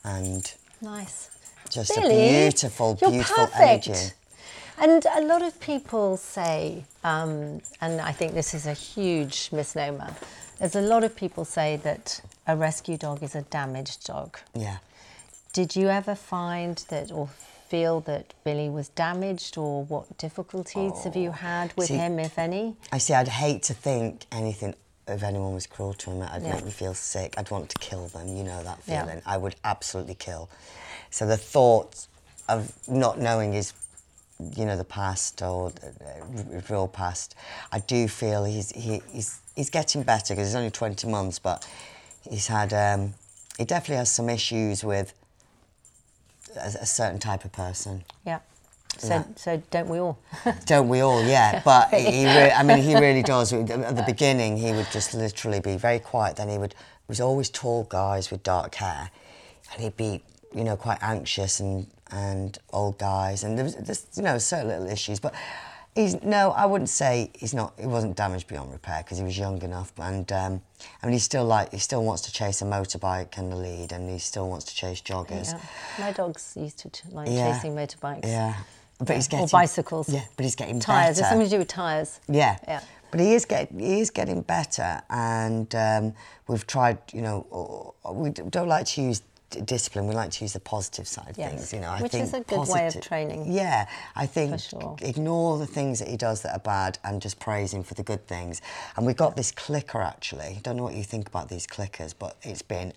and 0.07 0.53
Nice. 0.81 1.29
just 1.69 1.91
a 1.97 2.01
beautiful, 2.01 2.97
you're 3.01 3.11
beautiful 3.11 3.47
perfect. 3.47 3.89
energy. 3.89 4.11
And 4.79 5.05
a 5.17 5.23
lot 5.23 5.43
of 5.43 5.59
people 5.61 6.17
say, 6.17 6.85
um, 7.03 7.61
and 7.81 8.01
I 8.01 8.13
think 8.13 8.35
this 8.35 8.55
is 8.55 8.67
a 8.67 8.73
huge 8.75 9.49
misnomer, 9.53 10.15
there's 10.59 10.77
a 10.77 10.83
lot 10.83 11.03
of 11.05 11.15
people 11.17 11.45
say 11.45 11.77
that 11.83 12.21
a 12.47 12.57
rescue 12.57 12.97
dog 12.97 13.23
is 13.23 13.35
a 13.35 13.43
damaged 13.43 14.05
dog. 14.07 14.39
Yeah. 14.55 14.79
Did 15.53 15.75
you 15.77 15.89
ever 15.89 16.15
find 16.15 16.77
that, 16.89 17.11
or 17.11 17.29
feel 17.69 18.01
that 18.03 18.35
Billy 18.45 18.69
was 18.69 18.89
damaged, 18.91 19.57
or 19.59 19.85
what 19.85 20.17
difficulties 20.19 21.03
have 21.05 21.17
you 21.17 21.33
had 21.33 21.73
with 21.77 21.91
Oh. 21.91 21.95
See- 21.95 21.99
him, 21.99 22.19
if 22.19 22.39
any? 22.39 22.77
I 22.93 22.99
see. 22.99 23.15
I'd 23.15 23.29
hate 23.29 23.63
to 23.65 23.75
think 23.75 24.27
anything. 24.31 24.75
If 25.09 25.23
anyone 25.23 25.55
was 25.55 25.67
cruel 25.67 25.95
to 25.95 26.11
him, 26.11 26.23
I'd 26.23 26.43
Yeah. 26.43 26.55
make 26.55 26.65
me 26.65 26.71
feel 26.71 26.95
sick. 26.95 27.35
I'd 27.39 27.51
want 27.51 27.71
to 27.71 27.79
kill 27.79 28.09
them. 28.09 28.29
You 28.37 28.43
know 28.43 28.63
that 28.63 28.81
Yeah. 28.87 29.03
feeling. 29.05 29.23
I 29.25 29.37
would 29.37 29.55
absolutely 29.63 30.15
kill. 30.15 30.49
So 31.11 31.27
the 31.27 31.37
thought 31.37 32.07
of 32.49 32.73
not 32.89 33.19
knowing 33.19 33.53
his, 33.53 33.73
you 34.57 34.65
know, 34.65 34.77
the 34.77 34.85
past 34.85 35.43
or 35.43 35.73
uh, 35.83 36.61
real 36.69 36.89
past, 36.89 37.35
I 37.71 37.79
do 37.79 38.09
feel 38.09 38.45
he's 38.45 38.71
he, 38.73 39.03
he's 39.13 39.39
he's 39.55 39.71
getting 39.71 40.03
better 40.03 40.35
because 40.35 40.49
he's 40.49 40.55
only 40.57 40.71
20 40.71 41.07
months, 41.09 41.39
but 41.39 41.67
he's 42.29 42.49
had 42.49 42.73
um, 42.73 43.15
he 43.59 43.65
definitely 43.65 43.97
has 43.97 44.11
some 44.11 44.29
issues 44.29 44.83
with 44.83 45.13
a, 46.57 46.67
a 46.81 46.87
certain 46.87 47.21
type 47.21 47.45
of 47.45 47.53
person. 47.53 48.05
Yeah. 48.25 48.41
So, 48.99 49.25
so 49.37 49.63
don't 49.71 49.89
we 49.89 49.99
all? 49.99 50.19
Don't 50.67 50.89
we 50.89 51.01
all? 51.01 51.23
Yeah, 51.23 51.61
but 51.65 51.93
he, 51.93 52.25
re- 52.27 52.51
I 52.53 52.63
mean, 52.63 52.79
he 52.79 52.95
really 52.95 53.23
does. 53.35 53.53
At 53.53 53.67
the 53.97 54.05
beginning, 54.07 54.57
he 54.57 54.73
would 54.73 54.89
just 54.91 55.15
literally 55.15 55.61
be 55.61 55.77
very 55.77 55.99
quiet. 55.99 56.37
Then 56.37 56.49
he 56.49 56.59
would 56.59 56.73
he 56.73 57.09
was 57.09 57.21
always 57.21 57.51
tall 57.51 57.85
guys 57.85 58.31
with 58.31 58.43
dark 58.43 58.75
hair, 58.77 59.11
and 59.73 59.83
he'd 59.83 59.97
be, 59.97 60.23
you 60.55 60.65
know, 60.65 60.77
quite 60.77 60.99
anxious 61.03 61.61
and 61.61 61.87
and 62.11 62.59
old 62.73 62.99
guys, 62.99 63.45
and 63.45 63.57
there 63.59 63.65
was 63.65 63.75
just, 63.75 64.17
you 64.17 64.23
know, 64.23 64.39
certain 64.39 64.69
little 64.69 64.89
issues. 64.89 65.19
But 65.21 65.35
he's 65.95 66.23
no, 66.23 66.51
I 66.53 66.67
wouldn't 66.67 66.89
say 66.91 67.31
he's 67.39 67.53
not. 67.55 67.75
He 67.79 67.87
wasn't 67.87 68.17
damaged 68.17 68.47
beyond 68.49 68.73
repair 68.73 69.03
because 69.03 69.19
he 69.19 69.25
was 69.25 69.37
young 69.37 69.61
enough, 69.63 69.93
and 69.99 70.31
um, 70.33 70.63
I 71.03 71.07
mean, 71.07 71.15
he 71.15 71.19
still 71.19 71.45
like 71.45 71.73
he 71.73 71.79
still 71.79 72.05
wants 72.05 72.23
to 72.23 72.33
chase 72.33 72.63
a 72.63 72.65
motorbike 72.65 73.37
and 73.39 73.51
the 73.53 73.57
lead, 73.57 73.93
and 73.93 74.09
he 74.09 74.19
still 74.19 74.49
wants 74.49 74.65
to 74.67 74.75
chase 74.75 75.01
joggers. 75.03 75.53
Yeah. 75.53 75.61
My 76.07 76.13
dogs 76.13 76.55
used 76.57 76.79
to 76.81 76.91
t- 76.91 77.09
like 77.13 77.29
Yeah. 77.29 77.53
chasing 77.55 77.75
motorbikes. 77.75 78.25
Yeah. 78.25 78.55
But 78.99 79.17
he's 79.17 79.29
getting 79.29 79.45
Or 79.47 79.49
bicycles. 79.49 80.09
Yeah, 80.09 80.25
but 80.37 80.45
he's 80.45 80.55
getting 80.55 80.81
Tires. 80.81 81.11
It's 81.11 81.21
better. 81.21 81.31
something 81.31 81.47
to 81.49 81.55
do 81.55 81.59
with 81.59 81.69
tires. 81.69 82.21
Yeah. 82.29 82.57
Yeah. 82.67 82.81
But 83.11 83.21
he 83.21 83.35
is 83.35 83.45
get 83.45 83.71
he 83.71 84.01
is 84.01 84.11
getting 84.11 84.43
better, 84.43 85.01
and 85.11 85.73
um, 85.75 86.15
we've 86.49 86.67
tried. 86.67 86.99
You 87.13 87.23
know, 87.23 87.95
we 88.11 88.31
don't 88.31 88.69
like 88.69 88.87
to 88.87 89.03
use 89.03 89.23
discipline. 89.65 90.09
We 90.09 90.15
like 90.15 90.31
to 90.33 90.45
use 90.45 90.55
the 90.55 90.61
positive 90.61 91.07
side 91.07 91.31
of 91.31 91.39
Yes. 91.39 91.51
things. 91.53 91.73
You 91.73 91.81
know, 91.81 91.91
I 91.91 92.01
Which 92.03 92.13
think 92.13 92.25
is 92.25 92.35
a 92.35 92.41
good 92.41 92.69
way 92.69 92.87
of 92.89 93.01
training. 93.01 93.53
Yeah, 93.53 93.87
I 94.17 94.27
think 94.27 94.59
sure. 94.61 94.97
ignore 95.01 95.57
the 95.59 95.67
things 95.67 96.01
that 96.01 96.09
he 96.09 96.17
does 96.17 96.43
that 96.43 96.53
are 96.53 96.59
bad 96.59 96.99
and 97.05 97.23
just 97.23 97.39
praise 97.39 97.73
him 97.73 97.85
for 97.85 97.95
the 97.95 98.03
good 98.03 98.27
things. 98.27 98.61
And 98.97 99.07
we've 99.07 99.17
got 99.17 99.37
this 99.37 99.53
clicker 99.53 100.01
actually. 100.01 100.57
I 100.57 100.61
don't 100.63 100.77
know 100.77 100.83
what 100.83 100.95
you 100.95 101.05
think 101.05 101.29
about 101.29 101.49
these 101.49 101.67
clickers, 101.67 102.13
but 102.19 102.37
it's 102.43 102.63
been 102.63 102.93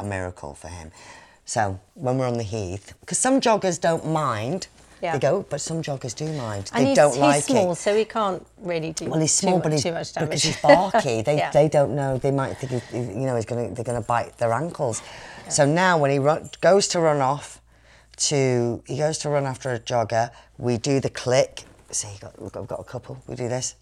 a 0.00 0.04
miracle 0.04 0.54
for 0.54 0.68
him. 0.68 0.90
So 1.46 1.78
when 1.94 2.18
we're 2.18 2.26
on 2.26 2.38
the 2.38 2.42
heath, 2.42 2.94
because 3.00 3.18
some 3.18 3.40
joggers 3.40 3.80
don't 3.80 4.04
mind. 4.06 4.66
Yeah. 5.04 5.12
They 5.12 5.18
go, 5.18 5.44
but 5.50 5.60
some 5.60 5.82
joggers 5.82 6.14
do 6.16 6.26
mind. 6.32 6.70
And 6.72 6.86
they 6.86 6.94
don't 6.94 7.18
like 7.18 7.40
it. 7.40 7.46
he's 7.46 7.50
like 7.50 7.60
small, 7.62 7.72
it. 7.72 7.76
so 7.76 7.94
he 7.94 8.06
can't 8.06 8.46
really 8.58 8.92
do 8.92 9.04
Well, 9.10 9.20
he's 9.20 9.32
small, 9.32 9.58
but 9.58 9.70
he's 9.72 9.82
too 9.82 9.92
much 9.92 10.14
damage. 10.14 10.30
because 10.30 10.42
he's 10.44 10.60
barky. 10.62 11.20
They, 11.28 11.36
Yeah. 11.36 11.50
they 11.50 11.68
don't 11.68 11.94
know. 11.94 12.16
They 12.16 12.30
might 12.30 12.54
think 12.54 12.72
he's, 12.72 12.92
you 12.92 13.26
know 13.26 13.36
he's 13.36 13.44
gonna 13.44 13.68
they're 13.74 13.84
gonna 13.84 14.00
bite 14.00 14.38
their 14.38 14.52
ankles. 14.54 15.02
So 15.50 15.66
now 15.66 15.98
when 15.98 16.10
he 16.10 16.18
run, 16.18 16.48
goes 16.62 16.88
to 16.88 17.00
run 17.00 17.20
off, 17.20 17.60
to 18.16 18.82
he 18.86 18.96
goes 18.96 19.18
to 19.18 19.28
run 19.28 19.44
after 19.44 19.70
a 19.72 19.78
jogger, 19.78 20.30
we 20.56 20.78
do 20.78 21.00
the 21.00 21.10
click. 21.10 21.64
See, 21.90 22.08
got, 22.20 22.40
we've 22.40 22.50
got 22.50 22.80
a 22.80 22.84
couple. 22.84 23.22
We 23.26 23.34
do 23.34 23.48
this. 23.48 23.74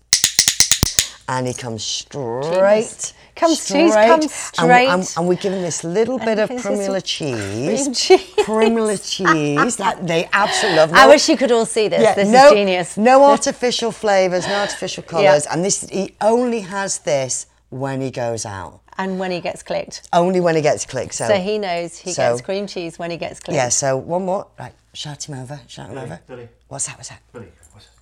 And 1.32 1.46
he 1.46 1.54
comes 1.54 1.82
straight. 1.82 3.14
Comes- 3.34 3.66
he's 3.66 3.94
come 3.94 4.20
And, 4.20 4.30
straight. 4.30 4.88
and, 4.88 5.14
and 5.16 5.26
we 5.26 5.36
give 5.36 5.54
him 5.54 5.62
this 5.62 5.82
little 5.82 6.18
bit 6.18 6.38
of 6.38 6.50
this 6.50 6.58
is 6.60 6.66
Primula 6.66 7.00
cheese. 7.00 7.98
cheese. 7.98 8.34
Primula 8.44 8.98
cheese 8.98 9.76
that 9.76 10.06
they 10.06 10.28
absolutely 10.34 10.76
love. 10.76 10.92
I 11.04 11.08
wish 11.08 11.30
you 11.30 11.38
could 11.38 11.50
all 11.50 11.64
see 11.64 11.88
this. 11.88 12.14
this 12.14 12.28
no, 12.28 12.46
is 12.48 12.52
genius. 12.52 12.96
No 12.98 13.24
artificial 13.34 13.90
flavours, 13.92 14.46
no 14.46 14.56
artificial 14.56 15.02
colours, 15.02 15.46
Yeah. 15.46 15.54
and 15.54 15.64
this 15.64 15.88
he 15.88 16.14
only 16.20 16.60
has 16.60 16.98
this 16.98 17.46
when 17.70 18.02
he 18.02 18.10
goes 18.10 18.44
out. 18.44 18.80
And 18.98 19.18
when 19.18 19.30
he 19.30 19.40
gets 19.40 19.62
clicked. 19.62 20.06
Only 20.12 20.40
when 20.40 20.54
he 20.54 20.60
gets 20.60 20.84
clicked. 20.84 21.14
So, 21.14 21.26
So 21.28 21.34
he 21.36 21.56
knows 21.56 21.96
he 21.96 22.12
so- 22.12 22.32
gets 22.32 22.42
cream 22.42 22.66
cheese 22.66 22.98
when 22.98 23.10
he 23.10 23.16
gets 23.16 23.40
clicked. 23.40 23.56
Yeah. 23.56 23.70
So 23.70 23.96
one 23.96 24.26
more. 24.26 24.48
Right. 24.58 24.74
Shout 24.92 25.26
him 25.26 25.38
over. 25.38 25.58
Shout 25.66 25.88
him 25.88 25.96
over. 25.96 26.20
Billy. 26.28 26.48
What's 26.68 26.84
that? 26.88 26.98
What's 26.98 27.08
that? 27.08 27.22
Billy, 27.32 27.48
what's 27.72 27.86
it? 27.86 27.92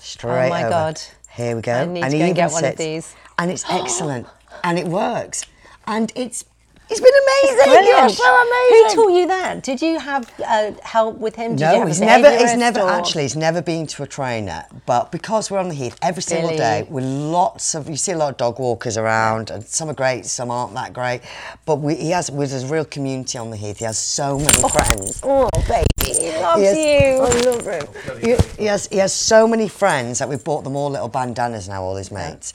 Straight 0.00 0.46
Oh 0.46 0.48
my 0.48 0.62
over. 0.62 0.70
God. 0.70 1.00
Here 1.40 1.56
we 1.56 1.62
go. 1.62 1.72
I 1.72 1.86
need 1.86 2.02
and 2.02 2.12
to 2.12 2.18
go 2.18 2.24
and 2.24 2.34
get 2.36 2.52
one 2.52 2.64
of 2.64 2.76
these. 2.76 3.14
And 3.38 3.50
it's 3.50 3.64
excellent. 3.70 4.26
and 4.62 4.78
it 4.78 4.86
works. 4.86 5.46
And 5.86 6.12
it's 6.14 6.44
it's 6.90 7.00
been 7.00 7.12
amazing. 7.24 7.72
You're 7.72 7.82
Brilliant. 7.82 8.10
so 8.12 8.24
Who 8.24 8.80
amazing. 8.82 8.96
taught 8.96 9.12
you 9.18 9.26
that? 9.28 9.62
Did 9.62 9.80
you 9.82 9.98
have 9.98 10.30
uh, 10.46 10.72
help 10.82 11.18
with 11.18 11.36
him? 11.36 11.52
Did 11.56 11.60
you 11.60 11.66
No, 11.66 11.78
have 11.80 11.88
he's 11.88 12.00
never. 12.00 12.30
He's 12.36 12.56
never 12.56 12.80
or- 12.80 12.90
actually. 12.90 13.22
He's 13.22 13.36
never 13.36 13.62
been 13.62 13.86
to 13.88 14.02
a 14.02 14.06
trainer. 14.06 14.64
But 14.86 15.12
because 15.12 15.50
we're 15.50 15.58
on 15.58 15.68
the 15.68 15.74
heath 15.74 15.96
every 16.02 16.22
single 16.22 16.48
Billy. 16.50 16.58
day 16.58 16.86
with 16.90 17.04
lots 17.04 17.74
of, 17.74 17.88
you 17.88 17.96
see 17.96 18.12
a 18.12 18.16
lot 18.18 18.30
of 18.32 18.36
dog 18.36 18.58
walkers 18.58 18.96
around, 18.96 19.50
and 19.50 19.64
some 19.64 19.88
are 19.88 19.94
great, 19.94 20.26
some 20.26 20.50
aren't 20.50 20.74
that 20.74 20.92
great. 20.92 21.20
But 21.66 21.76
we, 21.76 21.94
he 21.94 22.10
has, 22.10 22.30
with 22.30 22.50
his 22.50 22.66
real 22.66 22.84
community 22.84 23.38
on 23.38 23.50
the 23.50 23.56
heath, 23.56 23.78
he 23.78 23.84
has 23.84 23.98
so 23.98 24.38
many 24.38 24.68
friends. 24.68 25.20
Oh, 25.22 25.48
baby, 25.68 25.86
he 26.20 26.32
loves 26.38 26.60
He 26.60 26.66
has- 26.66 26.76
you. 26.76 27.20
I 27.50 27.50
love 27.50 27.66
him. 27.66 28.20
He, 28.20 28.36
he 28.62 28.64
has 28.66 28.86
he 28.88 28.96
has 28.98 29.12
so 29.12 29.46
many 29.46 29.68
friends 29.68 30.18
that 30.18 30.28
we've 30.28 30.42
bought 30.42 30.64
them 30.64 30.76
all 30.76 30.90
little 30.90 31.08
bandanas 31.08 31.68
now, 31.68 31.82
all 31.82 31.96
his 31.96 32.10
mates. 32.10 32.52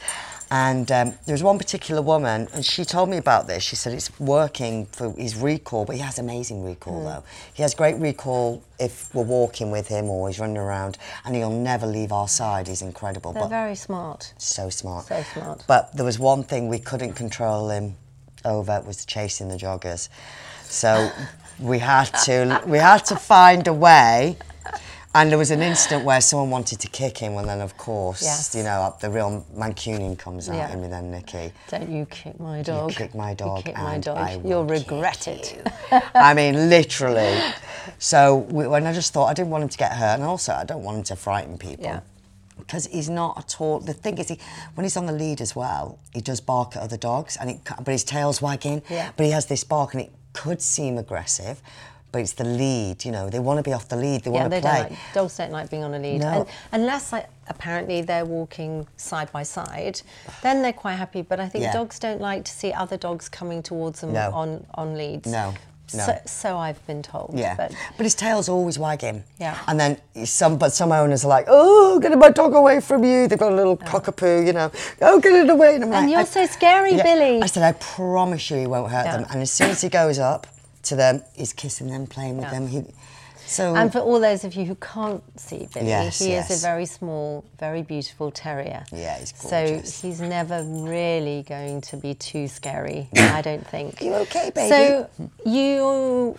And 0.51 0.91
um, 0.91 1.13
there 1.25 1.33
was 1.33 1.41
one 1.41 1.57
particular 1.57 2.01
woman, 2.01 2.47
and 2.53 2.63
she 2.63 2.85
told 2.85 3.09
me 3.09 3.17
about 3.17 3.47
this. 3.47 3.63
She 3.63 3.75
said 3.75 3.93
it's 3.93 4.17
working 4.19 4.85
for 4.85 5.11
his 5.11 5.35
recall, 5.35 5.85
but 5.85 5.95
he 5.95 6.01
has 6.01 6.19
amazing 6.19 6.63
recall 6.63 7.03
though. 7.03 7.23
He 7.53 7.63
has 7.63 7.73
great 7.73 7.95
recall 7.95 8.63
if 8.79 9.13
we're 9.15 9.23
walking 9.23 9.71
with 9.71 9.87
him 9.87 10.05
or 10.05 10.27
he's 10.27 10.39
running 10.39 10.57
around, 10.57 10.97
and 11.25 11.35
he'll 11.35 11.49
never 11.49 11.87
leave 11.87 12.11
our 12.11 12.27
side. 12.27 12.67
He's 12.67 12.83
incredible, 12.83 13.33
They're 13.33 13.43
but 13.43 13.49
very 13.49 13.75
smart. 13.75 14.33
so 14.37 14.69
smart. 14.69 15.05
So 15.07 15.23
smart. 15.33 15.63
But 15.67 15.95
there 15.95 16.05
was 16.05 16.19
one 16.19 16.43
thing 16.43 16.67
we 16.67 16.79
couldn't 16.79 17.13
control 17.13 17.69
him 17.69 17.95
over 18.43 18.79
was 18.85 19.03
chasing 19.05 19.49
the 19.49 19.55
joggers. 19.57 20.09
So 20.63 21.09
we 21.59 21.79
had 21.79 22.05
to 22.25 22.61
we 22.67 22.77
had 22.77 23.05
to 23.05 23.15
find 23.15 23.67
a 23.67 23.73
way. 23.73 24.37
And 25.15 25.31
there 25.31 25.37
was 25.37 25.49
an 25.49 25.61
instant 25.61 26.03
where 26.03 26.19
someone 26.19 26.49
wanted 26.49 26.81
to 26.81 26.89
kick 26.89 27.17
him, 27.19 27.37
and 27.37 27.47
then 27.47 27.61
of 27.61 27.77
course, 27.77 28.21
Yes. 28.21 28.53
you 28.53 28.63
know, 28.63 28.93
the 28.99 29.09
real 29.09 29.45
Mancunian 29.55 30.17
comes 30.17 30.49
out 30.49 30.57
Yeah. 30.57 30.73
in 30.73 30.81
me 30.81 30.89
then, 30.89 31.09
Nikki. 31.09 31.53
Don't 31.69 31.89
you 31.89 32.05
kick 32.07 32.37
my 32.37 32.61
dog. 32.61 32.89
You 32.91 32.97
kick 32.97 33.15
my 33.15 33.33
dog 33.33 33.59
You 33.59 33.63
kick 33.63 33.77
my 33.77 33.97
dog. 33.97 34.17
I 34.17 34.41
You'll 34.43 34.65
regret 34.65 35.29
it. 35.29 35.65
I 36.13 36.33
mean, 36.33 36.69
literally. 36.69 37.39
So 37.97 38.35
we, 38.49 38.67
when 38.67 38.85
I 38.85 38.91
just 38.91 39.13
thought 39.13 39.27
I 39.27 39.33
didn't 39.33 39.51
want 39.51 39.63
him 39.63 39.69
to 39.69 39.77
get 39.77 39.93
hurt, 39.93 40.15
and 40.15 40.23
also 40.23 40.51
I 40.53 40.65
don't 40.65 40.83
want 40.83 40.97
him 40.97 41.03
to 41.05 41.15
frighten 41.15 41.57
people. 41.57 41.85
Yeah. 41.85 42.01
Because 42.59 42.87
he's 42.87 43.09
not 43.09 43.37
at 43.37 43.61
all. 43.61 43.79
The 43.79 43.93
thing 43.93 44.17
is, 44.17 44.27
he, 44.27 44.37
when 44.73 44.83
he's 44.83 44.97
on 44.97 45.05
the 45.05 45.13
lead 45.13 45.39
as 45.39 45.55
well, 45.55 45.97
he 46.13 46.19
does 46.19 46.41
bark 46.41 46.75
at 46.75 46.81
other 46.81 46.97
dogs, 46.97 47.37
and 47.37 47.51
it, 47.51 47.59
but 47.77 47.87
his 47.87 48.03
tail's 48.03 48.41
wagging. 48.41 48.81
Yeah. 48.89 49.11
But 49.15 49.25
he 49.27 49.31
has 49.31 49.45
this 49.45 49.63
bark, 49.63 49.93
and 49.93 50.03
it 50.03 50.11
could 50.33 50.61
seem 50.61 50.97
aggressive, 50.97 51.61
but 52.15 52.21
it's 52.21 52.31
the 52.31 52.45
lead. 52.45 53.03
You 53.03 53.11
know, 53.11 53.29
they 53.29 53.39
want 53.39 53.57
to 53.57 53.63
be 53.63 53.73
off 53.73 53.89
the 53.89 53.97
lead. 53.97 54.23
They 54.23 54.31
yeah, 54.31 54.39
want 54.39 54.51
they 54.51 54.61
to 54.61 54.67
play. 54.69 54.77
don't 54.83 54.89
like, 54.91 54.99
dogs 55.13 55.35
don't 55.35 55.51
like 55.51 55.69
being 55.69 55.83
on 55.83 55.93
a 55.93 55.99
lead. 55.99 56.21
No. 56.21 56.27
And, 56.31 56.47
unless 56.71 57.11
like, 57.11 57.27
apparently 57.49 58.03
they're 58.03 58.23
walking 58.23 58.87
side 58.95 59.29
by 59.33 59.43
side, 59.43 60.01
then 60.41 60.61
they're 60.61 60.71
quite 60.71 60.93
happy. 60.93 61.23
But 61.23 61.41
I 61.41 61.49
think 61.49 61.65
Yeah. 61.65 61.73
dogs 61.73 61.99
don't 61.99 62.21
like 62.21 62.45
to 62.45 62.53
see 62.53 62.71
other 62.71 62.95
dogs 62.95 63.27
coming 63.27 63.61
towards 63.61 63.99
them 63.99 64.13
No. 64.13 64.31
on, 64.33 64.65
on 64.75 64.95
leads. 64.97 65.29
No, 65.29 65.53
no. 65.93 66.05
So, 66.05 66.17
so 66.25 66.57
I've 66.57 66.81
been 66.87 67.01
told. 67.03 67.31
Yeah, 67.35 67.55
But 67.57 67.73
but, 67.97 68.05
his 68.05 68.15
tail's 68.15 68.47
always 68.47 68.79
wagging. 68.79 69.25
Yeah. 69.37 69.57
And 69.67 69.77
then 69.77 69.97
some, 70.25 70.57
but 70.57 70.71
some 70.71 70.93
owners 70.93 71.25
are 71.25 71.27
like, 71.37 71.47
"Oh, 71.49 71.99
get 71.99 72.17
my 72.17 72.29
dog 72.29 72.53
away 72.55 72.79
from 72.79 73.03
you." 73.03 73.27
They've 73.27 73.37
got 73.37 73.51
a 73.51 73.55
little 73.55 73.75
cockapoo, 73.75 74.47
you 74.47 74.53
know. 74.53 74.71
Oh, 75.01 75.19
get 75.19 75.33
it 75.33 75.49
away! 75.49 75.75
And, 75.75 75.83
And 75.83 75.91
like, 75.91 76.09
you're 76.09 76.25
so 76.25 76.45
scary, 76.45 76.95
Billy. 76.95 77.41
I 77.41 77.47
said, 77.47 77.63
I 77.63 77.73
promise 77.73 78.49
you, 78.51 78.57
he 78.59 78.67
won't 78.67 78.89
hurt 78.89 79.03
Yeah. 79.05 79.17
them. 79.17 79.25
And 79.31 79.41
as 79.41 79.51
soon 79.51 79.69
as 79.71 79.81
he 79.81 79.89
goes 79.89 80.17
up 80.17 80.47
to 80.85 80.95
them, 80.95 81.21
he's 81.33 81.53
kissing 81.53 81.87
them, 81.87 82.07
playing 82.07 82.37
with 82.37 82.45
Yeah. 82.45 82.51
them. 82.51 82.67
He, 82.67 82.83
so 83.45 83.75
And 83.75 83.91
for 83.91 83.99
all 83.99 84.19
those 84.19 84.43
of 84.43 84.55
you 84.55 84.65
who 84.65 84.75
can't 84.75 85.23
see 85.39 85.67
Billy, 85.73 85.87
Yes, 85.87 86.19
he 86.19 86.33
is 86.33 86.49
a 86.49 86.57
very 86.67 86.85
small, 86.85 87.43
very 87.59 87.81
beautiful 87.83 88.31
terrier. 88.31 88.85
Yeah, 88.91 89.17
he's 89.19 89.31
gorgeous. 89.33 89.93
So 89.95 90.07
he's 90.07 90.19
never 90.19 90.63
really 90.63 91.43
going 91.47 91.81
to 91.81 91.97
be 91.97 92.15
too 92.15 92.47
scary, 92.47 93.07
I 93.15 93.41
don't 93.41 93.65
think. 93.67 94.01
You 94.01 94.13
okay, 94.15 94.51
baby? 94.51 94.69
So 94.69 95.09
you 95.45 96.37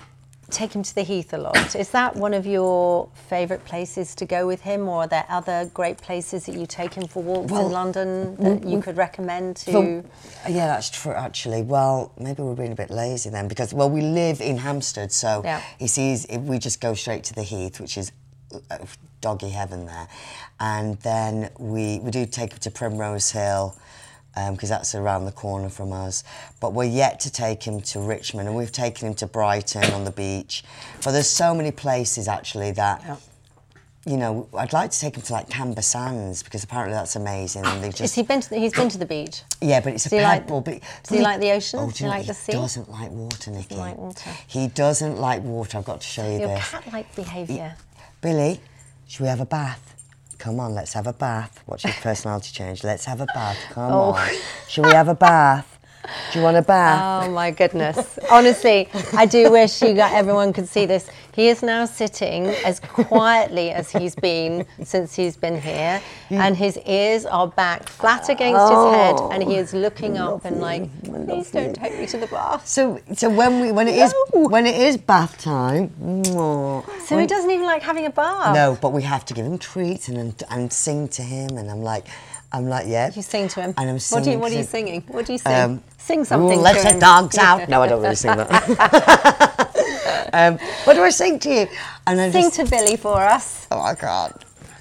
take 0.50 0.75
him 0.75 0.83
to 0.83 0.95
the 0.95 1.03
heath 1.03 1.33
a 1.33 1.38
lot. 1.38 1.75
Is 1.75 1.91
that 1.91 2.15
one 2.17 2.33
of 2.35 2.47
your 2.47 3.09
favourite 3.29 3.65
places 3.65 4.15
to 4.17 4.25
go 4.25 4.47
with 4.47 4.61
him, 4.61 4.88
or 4.88 5.03
are 5.03 5.07
there 5.09 5.26
other 5.29 5.71
great 5.75 5.99
places 5.99 6.47
that 6.47 6.55
you 6.55 6.67
take 6.67 6.95
him 6.95 7.07
for 7.07 7.23
walks 7.23 7.50
Well, 7.50 7.67
in 7.67 7.73
London 7.73 8.37
that 8.37 8.65
you 8.65 8.81
could 8.81 8.97
recommend 8.97 9.57
to? 9.59 9.73
Well, 9.73 10.05
yeah, 10.49 10.69
that's 10.69 10.91
true. 10.91 11.12
Actually, 11.12 11.62
well, 11.62 12.12
maybe 12.19 12.43
we're 12.43 12.55
being 12.55 12.73
a 12.73 12.76
bit 12.76 12.91
lazy 12.91 13.31
then, 13.31 13.49
because 13.49 13.75
well, 13.75 13.91
we 13.91 14.03
live 14.03 14.41
in 14.41 14.59
Hampstead, 14.59 15.12
so 15.12 15.43
Yeah. 15.45 15.61
he 15.79 15.88
sees 15.88 16.26
we 16.31 16.59
just 16.59 16.81
go 16.81 16.95
straight 16.95 17.25
to 17.25 17.35
the 17.35 17.43
Heath, 17.43 17.81
which 17.81 17.99
is 17.99 18.12
uh, 18.71 18.79
doggy 19.21 19.50
heaven 19.50 19.87
there, 19.87 20.09
and 20.61 20.99
then 21.00 21.50
we 21.59 21.99
we 22.00 22.11
do 22.11 22.25
take 22.26 22.53
him 22.53 22.59
to 22.61 22.71
Primrose 22.71 23.31
Hill. 23.33 23.76
Um, 24.38 24.52
because 24.55 24.69
that's 24.69 24.95
around 24.95 25.25
the 25.25 25.33
corner 25.33 25.71
from 25.71 25.93
us. 25.95 26.23
But 26.61 26.75
we're 26.75 26.85
yet 26.85 27.21
to 27.21 27.33
take 27.33 27.62
him 27.62 27.81
to 27.81 28.00
Richmond, 28.00 28.49
and 28.49 28.57
we've 28.57 28.71
taken 28.71 29.09
him 29.09 29.14
to 29.14 29.26
Brighton 29.26 29.90
on 29.95 30.05
the 30.05 30.11
beach. 30.11 30.62
But 31.02 31.12
there's 31.12 31.31
so 31.31 31.55
many 31.55 31.71
places 31.71 32.28
actually 32.28 32.73
that. 32.73 33.02
Yeah. 33.05 33.16
You 34.09 34.16
know, 34.16 34.47
I'd 34.57 34.73
like 34.73 34.93
to 34.93 35.00
take 35.00 35.16
him 35.16 35.23
to 35.23 35.33
like 35.33 35.49
Camber 35.50 35.83
Sands 35.83 36.40
because 36.45 36.62
apparently 36.62 36.95
that's 36.95 37.16
amazing. 37.16 37.66
And 37.66 37.83
they 37.83 37.90
just 37.90 38.14
he 38.14 38.23
been 38.23 38.40
to 38.40 38.50
the, 38.50 38.57
he's 38.57 38.73
been 38.73 38.88
to 38.90 38.99
the 38.99 39.05
beach? 39.07 39.43
yeah, 39.61 39.81
but 39.81 39.95
it's 39.95 40.07
a 40.07 40.11
he 40.11 40.23
like- 40.23 40.43
pebble. 40.43 40.61
but 40.61 40.81
does 41.02 41.19
he 41.19 41.25
like 41.25 41.40
the 41.40 41.50
ocean? 41.50 41.81
Oh, 41.81 41.87
Does 41.88 41.99
do 41.99 42.05
you 42.05 42.11
like 42.11 42.19
oh, 42.19 42.21
what? 42.21 42.26
the 42.28 42.35
sea? 42.35 42.52
He 42.52 42.59
doesn't 42.59 42.88
like 42.88 43.11
water, 43.11 43.50
Nikki. 43.50 43.75
like 43.75 43.97
water. 43.99 44.31
He 44.47 44.69
doesn't 44.69 45.16
like 45.19 45.43
water. 45.43 45.78
I've 45.78 45.85
got 45.85 46.02
to 46.02 46.07
show 46.07 46.25
you 46.25 46.38
Your 46.38 46.49
this. 46.50 46.71
cat-like 46.71 47.16
behaviour. 47.16 47.75
Billy, 48.21 48.61
should 49.09 49.23
we 49.23 49.28
have 49.28 49.40
a 49.40 49.45
bath? 49.47 49.96
Come 50.38 50.61
on, 50.61 50.75
let's 50.75 50.93
have 50.93 51.07
a 51.07 51.12
bath. 51.12 51.62
Watch 51.66 51.83
his 51.83 51.95
personality 51.97 52.50
change. 52.52 52.85
Let's 52.85 53.05
have 53.07 53.21
a 53.21 53.26
bath. 53.26 53.57
Come 53.71 53.93
Oh. 53.93 54.12
on. 54.12 54.28
Should 54.69 54.87
we 54.87 54.93
have 54.93 55.09
a 55.09 55.14
bath? 55.14 55.78
Do 56.33 56.38
you 56.38 56.45
want 56.45 56.57
a 56.57 56.62
bath? 56.62 57.26
Oh 57.26 57.31
my 57.33 57.50
goodness. 57.50 58.19
Honestly, 58.31 58.88
I 59.12 59.26
do 59.26 59.50
wish 59.50 59.83
you 59.83 59.95
got 59.95 60.12
everyone 60.12 60.52
could 60.52 60.69
see 60.69 60.87
this. 60.87 61.09
He 61.37 61.49
is 61.49 61.62
now 61.62 61.85
sitting 61.85 62.47
as 62.64 62.81
quietly 62.81 63.71
as 63.71 63.90
he's 63.93 64.14
been 64.14 64.64
since 64.83 65.14
he's 65.14 65.37
been 65.37 65.61
here, 65.61 66.00
and 66.31 66.57
his 66.57 66.78
ears 66.87 67.26
are 67.26 67.47
back 67.47 67.90
flat 67.90 68.31
against 68.31 68.73
his 68.73 68.95
head, 68.95 69.16
and 69.33 69.43
he 69.43 69.57
is 69.57 69.75
looking 69.75 70.16
up 70.16 70.47
and 70.47 70.62
like, 70.62 70.88
please 71.05 71.50
don't 71.50 71.75
take 71.75 71.99
me 71.99 72.07
to 72.07 72.16
the 72.16 72.26
bath. 72.28 72.66
So, 72.66 72.99
so 73.14 73.28
when 73.28 73.61
we 73.61 73.71
when 73.71 73.87
it 73.87 73.97
is 73.97 74.14
No. 74.35 74.49
when 74.49 74.64
it 74.64 74.81
is 74.81 74.97
bath 74.97 75.37
time, 75.37 75.90
mwah, 76.00 76.83
So 77.02 77.19
he 77.19 77.26
doesn't 77.26 77.50
even 77.50 77.66
like 77.66 77.83
having 77.83 78.07
a 78.07 78.11
bath. 78.11 78.55
no, 78.55 78.78
but 78.81 78.95
we 78.95 79.02
have 79.02 79.26
to 79.26 79.35
give 79.35 79.45
him 79.45 79.59
treats 79.59 80.09
and 80.09 80.16
and, 80.16 80.43
and 80.49 80.73
sing 80.73 81.07
to 81.09 81.23
him, 81.23 81.59
and 81.59 81.71
I'm 81.71 81.83
like, 81.83 82.07
I'm 82.50 82.66
like, 82.66 82.87
yeah. 82.88 83.11
You 83.14 83.21
sing 83.21 83.49
to 83.49 83.61
him. 83.61 83.75
And 83.76 83.90
I'm 83.90 83.99
what, 83.99 84.25
do 84.25 84.31
you, 84.31 84.37
singing 84.37 84.40
what 84.40 84.52
are 84.52 84.57
you 84.57 84.62
singing? 84.62 85.02
What 85.09 85.26
do 85.26 85.33
you 85.35 85.38
sing? 85.38 85.52
Um, 85.52 85.83
sing 85.99 86.25
something. 86.25 86.59
Ooh, 86.59 86.62
let 86.62 86.76
to 86.87 86.95
the 86.95 86.99
dogs 86.99 87.37
out. 87.37 87.69
No, 87.69 87.83
I 87.83 87.88
don't 87.88 88.00
really 88.00 88.14
sing 88.14 88.37
that. 88.37 89.52
um, 90.33 90.59
what 90.85 90.95
do 90.95 91.02
I 91.02 91.11
sing 91.11 91.38
to 91.40 91.50
you? 91.52 91.66
And 92.06 92.21
I 92.21 92.30
Sing 92.30 92.45
just, 92.45 92.56
to 92.56 92.64
Billy 92.66 92.97
for 92.97 93.21
us. 93.21 93.66
oh, 93.71 93.80
I 93.80 93.95
can't. 93.95 94.35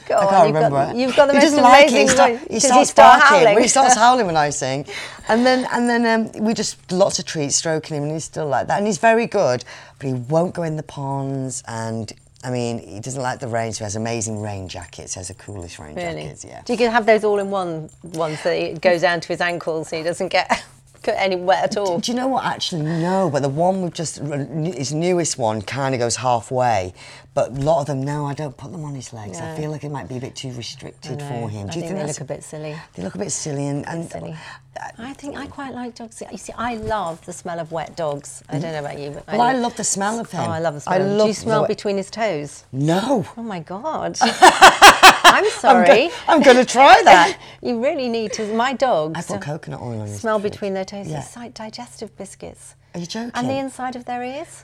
Go 0.07 0.17
I 0.17 0.25
can't 0.29 0.47
you've 0.47 0.55
remember. 0.55 0.75
got- 0.85 0.95
you've 0.95 1.15
got 1.15 1.25
the 1.25 1.33
he 1.33 1.37
most 1.39 1.43
doesn't 1.45 1.63
like 1.63 1.85
it. 1.85 1.89
He, 1.89 1.95
amazing 1.97 2.15
start- 2.15 2.31
he 2.41 2.47
Does 2.47 2.63
he 2.63 2.67
starts 2.69 2.89
start 2.91 3.19
barking. 3.21 3.47
howling? 3.47 3.61
He 3.63 3.67
starts 3.67 3.95
howling 4.03 4.25
when 4.27 4.37
I 4.37 4.49
sing, 4.51 4.85
and 5.27 5.43
then 5.45 5.67
and 5.71 5.89
then 5.89 6.05
um, 6.35 6.43
we 6.45 6.53
just 6.53 6.91
lots 6.91 7.17
of 7.17 7.25
treats, 7.25 7.55
stroking 7.55 7.97
him, 7.97 8.03
and 8.03 8.11
he's 8.11 8.23
still 8.25 8.45
like 8.47 8.67
that. 8.67 8.77
And 8.77 8.85
he's 8.85 8.99
very 8.99 9.25
good, 9.25 9.63
but 9.97 10.07
he 10.07 10.13
won't 10.13 10.53
go 10.53 10.61
in 10.61 10.75
the 10.75 10.83
ponds. 10.83 11.63
And 11.67 12.13
I 12.43 12.51
mean, 12.51 12.77
he 12.87 12.99
doesn't 12.99 13.23
like 13.23 13.39
the 13.39 13.47
rain, 13.47 13.73
so 13.73 13.79
he 13.79 13.83
has 13.85 13.95
amazing 13.95 14.39
rain 14.43 14.67
jackets. 14.69 15.15
He 15.15 15.19
has 15.19 15.29
the 15.29 15.33
coolest 15.33 15.79
rain 15.79 15.95
Really? 15.95 16.21
jackets. 16.21 16.45
Yeah. 16.45 16.61
Do 16.63 16.75
you 16.75 16.87
have 16.91 17.07
those 17.07 17.23
all 17.23 17.39
in 17.39 17.49
one 17.49 17.89
ones 18.03 18.43
that 18.43 18.53
it 18.55 18.81
goes 18.81 19.01
down 19.01 19.21
to 19.21 19.27
his 19.29 19.41
ankles 19.41 19.89
so 19.89 19.97
he 19.97 20.03
doesn't 20.03 20.27
get 20.27 20.63
get 21.05 21.15
any 21.17 21.35
wet 21.35 21.63
at 21.63 21.77
all? 21.77 21.99
Do 21.99 22.11
you 22.11 22.17
know 22.17 22.27
what? 22.27 22.43
Actually, 22.45 22.81
no. 22.81 23.29
But 23.29 23.41
the 23.41 23.49
one 23.49 23.81
we've 23.81 23.93
just 23.93 24.17
his 24.17 24.91
newest 24.93 25.37
one 25.37 25.61
kind 25.61 25.93
of 25.95 25.99
goes 25.99 26.17
halfway. 26.17 26.93
But 27.33 27.49
a 27.51 27.53
lot 27.55 27.81
of 27.81 27.87
them, 27.87 28.01
no, 28.01 28.25
I 28.25 28.33
don't 28.33 28.55
put 28.55 28.71
them 28.71 28.85
on 28.85 28.95
his 28.95 29.11
legs. 29.11 29.39
I 29.41 29.55
feel 29.57 29.69
like 29.69 29.83
it 29.83 29.91
might 29.91 30.07
be 30.07 30.15
a 30.15 30.21
bit 30.21 30.35
too 30.37 30.53
restricted 30.53 31.21
for 31.21 31.49
him. 31.49 31.67
I 31.67 31.73
Do 31.73 31.79
you 31.79 31.85
think 31.85 31.87
think, 31.87 31.99
they 31.99 32.07
look 32.07 32.21
a 32.21 32.23
bit 32.23 32.43
silly. 32.43 32.75
They 32.93 33.03
look 33.03 33.15
a 33.15 33.17
bit 33.17 33.31
silly 33.31 33.67
and, 33.67 33.85
and 33.87 34.09
Silly. 34.09 34.31
Uh, 34.31 34.87
I 34.99 35.13
think 35.13 35.37
I 35.37 35.45
quite 35.47 35.73
like 35.73 35.95
dogs. 35.95 36.23
You 36.31 36.37
see, 36.37 36.53
I 36.57 36.75
love 36.75 37.25
the 37.25 37.33
smell 37.33 37.59
of 37.59 37.73
wet 37.73 37.97
dogs. 37.97 38.41
I 38.49 38.59
don't 38.59 38.71
know 38.71 38.79
about 38.79 38.99
you, 38.99 39.11
but 39.11 39.27
Well, 39.27 39.41
I 39.41 39.53
love 39.53 39.75
the 39.75 39.83
smell 39.83 40.19
of 40.19 40.31
him. 40.31 40.41
Oh, 40.41 40.49
I 40.49 40.59
love 40.59 40.75
the 40.75 40.81
smell. 40.81 40.95
I 40.95 40.99
smell. 40.99 41.17
Do 41.19 41.27
you 41.27 41.33
smell 41.33 41.67
between 41.67 41.97
his 41.97 42.09
toes? 42.09 42.63
no. 42.71 43.25
Oh 43.37 43.43
my 43.43 43.59
god! 43.59 44.17
I'm 45.25 45.49
sorry. 45.59 46.09
I'm 46.27 46.41
going 46.41 46.57
to 46.57 46.65
try 46.65 47.01
that. 47.03 47.37
you 47.61 47.83
really 47.83 48.09
need 48.09 48.33
to. 48.33 48.53
My 48.53 48.73
dogs 48.73 49.17
I 49.19 49.33
put 49.33 49.41
coconut 49.41 49.81
oil 49.81 49.99
on 50.01 50.07
his 50.07 50.21
smell 50.21 50.39
between 50.39 50.73
their 50.73 50.85
toes. 50.85 51.07
Yeah. 51.07 51.19
It's 51.21 51.35
like 51.35 51.53
digestive 51.53 52.15
biscuits. 52.17 52.75
Are 52.93 52.99
you 52.99 53.05
joking? 53.05 53.31
And 53.33 53.49
the 53.49 53.57
inside 53.57 53.95
of 53.95 54.05
their 54.05 54.23
ears. 54.23 54.63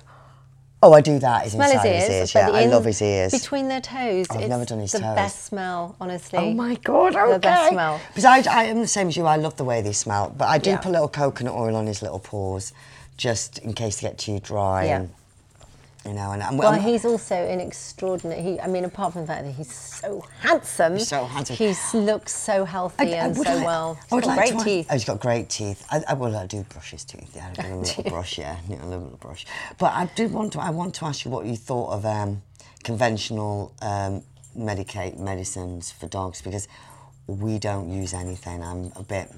oh, 0.84 0.94
I 0.94 1.02
do 1.02 1.20
that. 1.20 1.44
His 1.44 1.52
Smell 1.54 1.68
his 1.70 1.76
inside 1.76 1.88
ears. 1.90 2.04
his 2.08 2.12
ears. 2.16 2.34
Yeah, 2.36 2.50
the 2.52 2.58
I 2.58 2.66
love 2.66 2.86
his 2.86 3.02
ears. 3.02 3.32
Between 3.32 3.68
their 3.68 3.82
toes. 3.82 4.28
I've 4.32 4.40
it's 4.42 4.50
never 4.50 4.66
done 4.66 4.80
his 4.80 4.92
the 4.94 5.00
toes. 5.00 5.16
best 5.16 5.44
smell, 5.46 5.96
honestly. 6.00 6.40
Oh 6.40 6.52
my 6.54 6.76
god! 6.76 7.16
Okay. 7.16 7.34
The 7.34 7.40
best 7.40 7.70
smell. 7.72 8.00
Because 8.08 8.26
I, 8.26 8.38
I 8.50 8.64
am 8.66 8.80
the 8.80 8.88
same 8.88 9.08
as 9.10 9.18
you. 9.18 9.26
I 9.26 9.36
love 9.36 9.58
the 9.58 9.64
way 9.66 9.82
they 9.82 9.92
smell, 9.94 10.34
but 10.38 10.48
I 10.48 10.58
do 10.58 10.72
Yeah. 10.72 10.78
put 10.78 10.90
a 10.90 10.92
little 10.92 11.08
coconut 11.10 11.54
oil 11.56 11.76
on 11.76 11.86
his 11.88 12.02
little 12.02 12.20
paws, 12.20 12.72
just 13.18 13.58
in 13.60 13.74
case 13.74 14.00
they 14.00 14.08
get 14.08 14.18
too 14.18 14.40
dry. 14.40 14.86
Yeah. 14.86 14.96
And, 15.02 15.14
you 16.06 16.14
know, 16.14 16.32
and, 16.32 16.42
and 16.42 16.58
Well, 16.58 16.74
and- 16.74 16.82
he's 16.82 17.06
also 17.06 17.36
an 17.36 17.60
extraordinary. 17.60 18.42
He, 18.42 18.60
I 18.60 18.68
mean, 18.68 18.86
apart 18.86 19.14
from 19.14 19.22
the 19.22 19.28
fact 19.28 19.44
that 19.46 19.52
he's 19.54 19.72
so 19.72 20.26
handsome, 20.40 20.94
He's 20.98 21.08
so 21.08 21.26
handsome. 21.26 21.56
He 21.56 21.74
looks 22.00 22.34
so 22.36 22.66
healthy 22.66 23.14
and 23.14 23.36
so 23.36 23.44
like- 23.44 23.66
well. 23.66 24.00
I 24.12 24.16
would 24.16 24.24
He's 24.24 24.28
got 24.34 24.38
like 24.38 24.50
great 24.50 24.60
to- 24.60 24.66
teeth. 24.66 24.88
Oh, 24.90 24.94
he's 24.94 25.06
got 25.06 25.20
great 25.20 25.50
teeth. 25.50 25.86
I, 25.92 26.04
I 26.08 26.14
well, 26.16 26.36
I 26.36 26.48
do 26.48 26.64
brush 26.64 26.92
his 26.92 27.04
teeth. 27.06 27.32
Yeah, 27.36 27.50
I 27.56 27.62
do 27.62 27.74
a 27.74 27.76
little 27.82 28.04
brush. 28.04 28.38
Yeah, 28.40 28.58
yeah, 28.68 28.84
a 28.84 28.88
little 28.88 29.18
brush. 29.20 29.46
But 29.78 29.94
I 29.94 30.06
do 30.16 30.28
want 30.28 30.54
to. 30.54 30.60
I 30.60 30.72
want 30.72 30.96
to 30.96 31.06
ask 31.06 31.24
you 31.24 31.30
what 31.32 31.46
you 31.46 31.56
thought 31.56 31.92
of 31.94 32.06
um, 32.06 32.42
conventional 32.84 33.74
um, 33.82 34.24
medicate 34.58 35.18
medicines 35.20 35.92
for 35.92 36.08
dogs 36.08 36.42
because 36.42 36.68
we 37.28 37.60
don't 37.60 37.90
use 37.90 38.14
anything. 38.14 38.64
I'm 38.64 38.92
a 38.96 39.04
bit. 39.04 39.32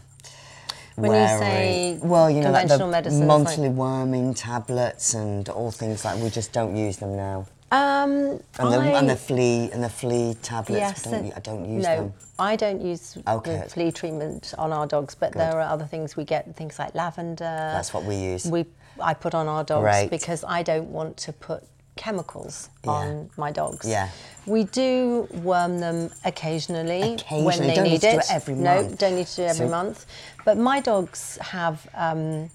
When 0.95 1.12
you 1.12 1.27
say 1.39 1.99
well, 2.01 2.29
you 2.29 2.41
know, 2.41 2.51
like 2.51 2.67
the 2.67 3.23
monthly 3.25 3.67
like- 3.69 3.77
worming 3.77 4.34
tablets 4.34 5.13
and 5.13 5.49
all 5.49 5.71
things 5.71 6.06
like 6.06 6.19
we 6.21 6.29
just 6.29 6.51
don't 6.53 6.75
use 6.75 6.97
them 6.97 7.15
now. 7.15 7.47
Um, 7.71 8.39
And 8.60 8.71
the, 8.71 8.77
I, 8.77 8.99
and 8.99 9.10
the 9.10 9.15
flea 9.15 9.71
and 9.71 9.84
the 9.84 9.89
flea 9.89 10.36
tablets. 10.43 10.79
yes, 10.79 11.08
I, 11.08 11.10
don't, 11.10 11.19
and- 11.19 11.27
u- 11.27 11.34
I 11.36 11.39
don't 11.39 11.65
use 11.77 11.84
no, 11.84 11.95
them. 11.95 12.13
I 12.38 12.56
don't 12.56 12.82
use 12.82 13.17
Okay. 13.27 13.63
flea 13.67 13.91
treatment 13.91 14.53
on 14.60 14.71
our 14.71 14.86
dogs, 14.86 15.15
but 15.15 15.32
there 15.34 15.53
are 15.60 15.62
other 15.73 15.86
things 15.86 16.15
we 16.15 16.23
get, 16.23 16.56
things 16.56 16.77
like 16.77 16.93
lavender. 16.93 17.39
That's 17.73 17.91
what 17.91 18.03
we 18.03 18.15
use. 18.15 18.45
We 18.45 18.65
I 19.01 19.15
put 19.15 19.34
on 19.34 19.47
our 19.47 19.63
dogs 19.63 19.82
Great. 19.86 20.10
because 20.12 20.43
I 20.47 20.62
don't 20.62 20.89
want 20.91 21.17
to 21.17 21.34
put 21.34 21.63
chemicals 21.95 22.69
on 22.86 23.29
my 23.38 23.51
dogs. 23.51 23.88
Yeah. 23.88 24.10
We 24.45 24.63
do 24.65 25.27
worm 25.32 25.79
them 25.79 26.10
occasionally, 26.25 27.17
when 27.29 27.60
they 27.60 27.75
Don't 27.75 27.84
need 27.86 27.91
need 27.91 28.01
to 28.01 28.12
do 28.12 28.17
it. 28.17 28.25
it 28.25 28.32
every 28.32 28.56
no, 28.56 28.89
don't 28.89 29.15
need 29.15 29.27
to 29.27 29.36
do 29.36 29.41
it 29.43 29.49
every 29.49 29.67
So- 29.67 29.71
month. 29.71 30.06
But 30.45 30.58
my 30.58 30.79
dogs 30.79 31.38
have. 31.41 31.88
Um, 31.93 32.49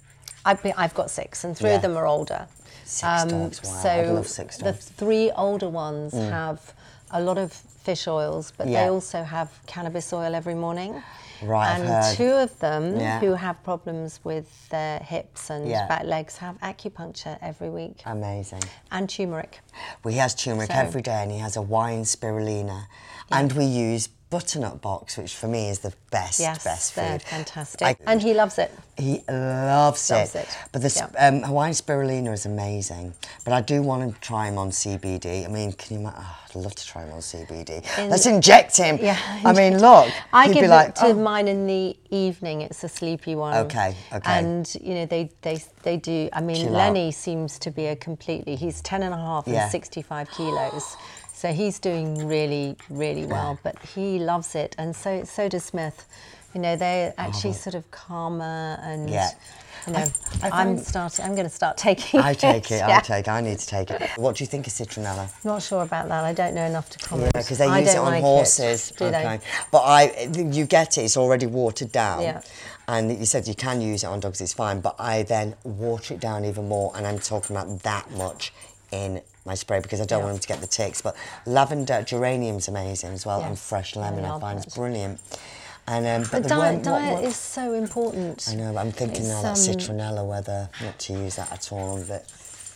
I've, 0.44 0.62
been, 0.62 0.72
I've 0.76 0.94
got 0.94 1.10
six, 1.10 1.44
and 1.44 1.56
three 1.56 1.70
Yeah. 1.70 1.76
of 1.76 1.82
them 1.82 1.96
are 1.96 2.06
older. 2.06 2.46
Um, 2.48 2.48
Six 2.84 3.24
dogs, 3.24 3.62
wow, 3.64 3.82
So 3.82 3.88
I'd 3.90 4.08
love 4.08 4.26
six 4.26 4.56
the 4.56 4.64
dogs. 4.72 4.88
Mm. 4.88 4.92
three 4.94 5.30
older 5.32 5.68
ones 5.68 6.14
have 6.14 6.72
a 7.10 7.20
lot 7.20 7.36
of 7.36 7.52
fish 7.52 8.06
oils, 8.08 8.52
but 8.56 8.66
they 8.66 8.88
also 8.88 9.22
have 9.24 9.50
cannabis 9.66 10.10
oil 10.12 10.34
every 10.34 10.54
morning. 10.54 11.02
Right, 11.42 11.74
and 11.78 11.88
heard. 11.88 12.16
two 12.16 12.32
of 12.32 12.58
them 12.58 12.98
Yeah. 12.98 13.20
who 13.20 13.34
have 13.34 13.62
problems 13.62 14.20
with 14.24 14.68
their 14.70 14.98
hips 15.00 15.50
and 15.50 15.68
Yeah. 15.68 15.86
back 15.86 16.04
legs 16.04 16.36
have 16.38 16.58
acupuncture 16.60 17.38
every 17.40 17.70
week 17.70 18.02
Amazing. 18.06 18.62
and 18.90 19.08
turmeric. 19.08 19.60
Well, 20.02 20.12
he 20.12 20.18
has 20.18 20.34
turmeric 20.34 20.70
So- 20.72 20.78
every 20.78 21.02
day 21.02 21.22
and 21.22 21.30
he 21.30 21.38
has 21.38 21.56
a 21.56 21.62
wine 21.62 22.02
spirulina. 22.04 22.86
And 23.30 23.52
we 23.52 23.64
use 23.64 24.08
butternut 24.30 24.80
box, 24.80 25.16
which 25.16 25.34
for 25.34 25.48
me 25.48 25.68
is 25.70 25.78
the 25.80 25.92
best, 26.10 26.40
Yes, 26.40 26.64
best 26.64 26.92
food. 26.92 27.22
fantastic. 27.22 27.86
I- 27.86 27.96
and 28.06 28.22
he 28.22 28.34
loves 28.34 28.58
it. 28.58 28.70
He 28.98 29.22
loves, 29.28 30.10
Loves 30.10 30.34
it. 30.34 30.38
it, 30.40 30.58
But 30.72 30.82
the 30.82 31.08
yeah. 31.14 31.28
um, 31.28 31.42
Hawaiian 31.42 31.72
spirulina 31.72 32.32
is 32.32 32.46
amazing. 32.46 33.14
But 33.44 33.52
I 33.52 33.60
do 33.60 33.80
want 33.80 34.12
to 34.12 34.20
try 34.20 34.48
him 34.48 34.58
on 34.58 34.70
CBD. 34.70 35.44
I 35.44 35.48
mean, 35.48 35.72
can 35.72 35.94
you 35.94 36.00
imagine? 36.00 36.20
Oh, 36.20 36.36
I'd 36.48 36.54
love 36.56 36.74
to 36.74 36.86
try 36.86 37.04
him 37.04 37.12
on 37.12 37.20
CBD. 37.20 37.98
In- 37.98 38.10
Let's 38.10 38.26
inject 38.26 38.76
him. 38.76 38.98
Yeah, 39.00 39.16
I 39.44 39.52
mean, 39.52 39.78
look. 39.86 40.08
I 40.32 40.48
give 40.48 40.62
be 40.62 40.68
like, 40.68 40.96
to 40.96 41.06
oh. 41.06 41.14
mine 41.14 41.46
in 41.46 41.66
the 41.66 41.96
evening. 42.10 42.62
It's 42.62 42.82
a 42.82 42.88
sleepy 42.88 43.36
one. 43.36 43.56
Okay, 43.66 43.94
okay. 44.12 44.32
And 44.38 44.74
you 44.82 44.94
know 44.94 45.06
they 45.06 45.30
they 45.42 45.62
they 45.84 45.96
do. 45.96 46.28
I 46.32 46.40
mean, 46.40 46.56
Chill 46.56 46.68
out. 46.76 46.94
Lenny 46.94 47.12
seems 47.12 47.58
to 47.60 47.70
be 47.70 47.86
a 47.86 47.96
completely. 47.96 48.56
He's 48.56 48.80
ten 48.82 49.02
and 49.04 49.14
a 49.14 49.18
half 49.18 49.46
Yeah. 49.46 49.62
and 49.62 49.70
sixty 49.70 50.02
five 50.02 50.28
kilos. 50.30 50.96
So 51.34 51.52
he's 51.52 51.78
doing 51.78 52.26
really, 52.26 52.74
really 52.90 53.24
well, 53.24 53.60
but 53.62 53.78
he 53.94 54.18
loves 54.18 54.56
it, 54.56 54.74
and 54.76 54.96
so 54.96 55.22
so 55.22 55.48
does 55.48 55.64
Smith. 55.64 56.04
You 56.54 56.60
know, 56.60 56.76
they're 56.76 57.14
oh. 57.18 57.22
actually 57.22 57.52
sort 57.52 57.74
of 57.74 57.90
calmer, 57.90 58.78
and 58.82 59.08
Oh. 59.08 59.12
Yeah. 59.12 59.30
you 59.86 59.92
know, 59.92 60.06
I 60.42 60.50
I'm 60.50 60.78
starting. 60.78 61.24
I'm 61.24 61.34
going 61.34 61.46
to 61.46 61.54
start 61.54 61.76
taking. 61.76 62.20
I 62.20 62.34
take 62.34 62.70
it, 62.70 62.82
I 62.82 62.88
yeah. 62.88 63.00
take 63.00 63.26
it, 63.26 63.30
I 63.30 63.40
need 63.40 63.58
to 63.58 63.66
take 63.66 63.90
it. 63.90 64.10
What 64.16 64.36
do 64.36 64.44
you 64.44 64.48
think 64.48 64.66
of 64.66 64.72
citronella? 64.72 65.30
Not 65.44 65.62
sure 65.62 65.82
about 65.82 66.08
that. 66.08 66.24
I 66.24 66.32
don't 66.32 66.54
know 66.54 66.64
enough 66.64 66.90
to 66.90 66.98
comment. 66.98 67.32
Yeah, 67.34 67.42
because 67.42 67.58
they 67.58 67.66
I 67.66 67.80
use 67.80 67.94
it 67.94 67.98
on 67.98 68.12
like 68.12 68.22
horses. 68.22 68.92
Do 68.96 69.06
okay. 69.06 69.38
they? 69.38 69.40
But 69.70 69.82
I, 69.84 70.28
you 70.36 70.66
get 70.66 70.98
it. 70.98 71.02
It's 71.02 71.16
already 71.16 71.46
watered 71.46 71.92
down. 71.92 72.22
Yeah. 72.22 72.42
And 72.86 73.18
you 73.18 73.26
said 73.26 73.46
you 73.46 73.54
can 73.54 73.80
use 73.82 74.02
it 74.02 74.06
on 74.06 74.20
dogs. 74.20 74.40
It's 74.40 74.54
fine. 74.54 74.80
But 74.80 74.96
I 74.98 75.22
then 75.22 75.54
water 75.64 76.14
it 76.14 76.20
down 76.20 76.44
even 76.44 76.68
more, 76.68 76.92
and 76.96 77.06
I'm 77.06 77.18
talking 77.18 77.54
about 77.54 77.82
that 77.82 78.10
much 78.12 78.52
in 78.90 79.20
my 79.44 79.54
spray 79.54 79.80
because 79.80 80.00
I 80.00 80.04
don't 80.04 80.20
Yeah. 80.20 80.24
want 80.24 80.34
them 80.36 80.40
to 80.40 80.48
get 80.48 80.60
the 80.60 80.66
ticks. 80.66 81.00
But 81.02 81.14
lavender, 81.46 82.02
geranium's 82.02 82.68
amazing 82.68 83.12
as 83.12 83.26
well, 83.26 83.42
and 83.42 83.58
fresh 83.58 83.96
lemon 83.96 84.24
I, 84.24 84.30
love 84.30 84.40
find 84.40 84.58
is 84.58 84.74
brilliant. 84.74 85.20
And 85.90 86.06
um, 86.06 86.22
but 86.22 86.30
But 86.30 86.42
the 86.42 86.48
diet, 86.50 86.74
worm- 86.86 86.94
what- 86.94 87.14
what- 87.14 87.24
is 87.24 87.36
so 87.36 87.72
important. 87.72 88.46
I 88.50 88.54
know, 88.54 88.72
but 88.74 88.80
I'm 88.80 88.92
thinking 88.92 89.20
It's, 89.24 89.28
now 89.28 89.42
that 89.42 89.48
um, 89.50 89.54
citronella, 89.56 90.26
whether 90.26 90.68
not 90.82 90.98
to 90.98 91.12
use 91.14 91.36
that 91.36 91.50
at 91.50 91.72
all 91.72 91.96
it. 92.10 92.24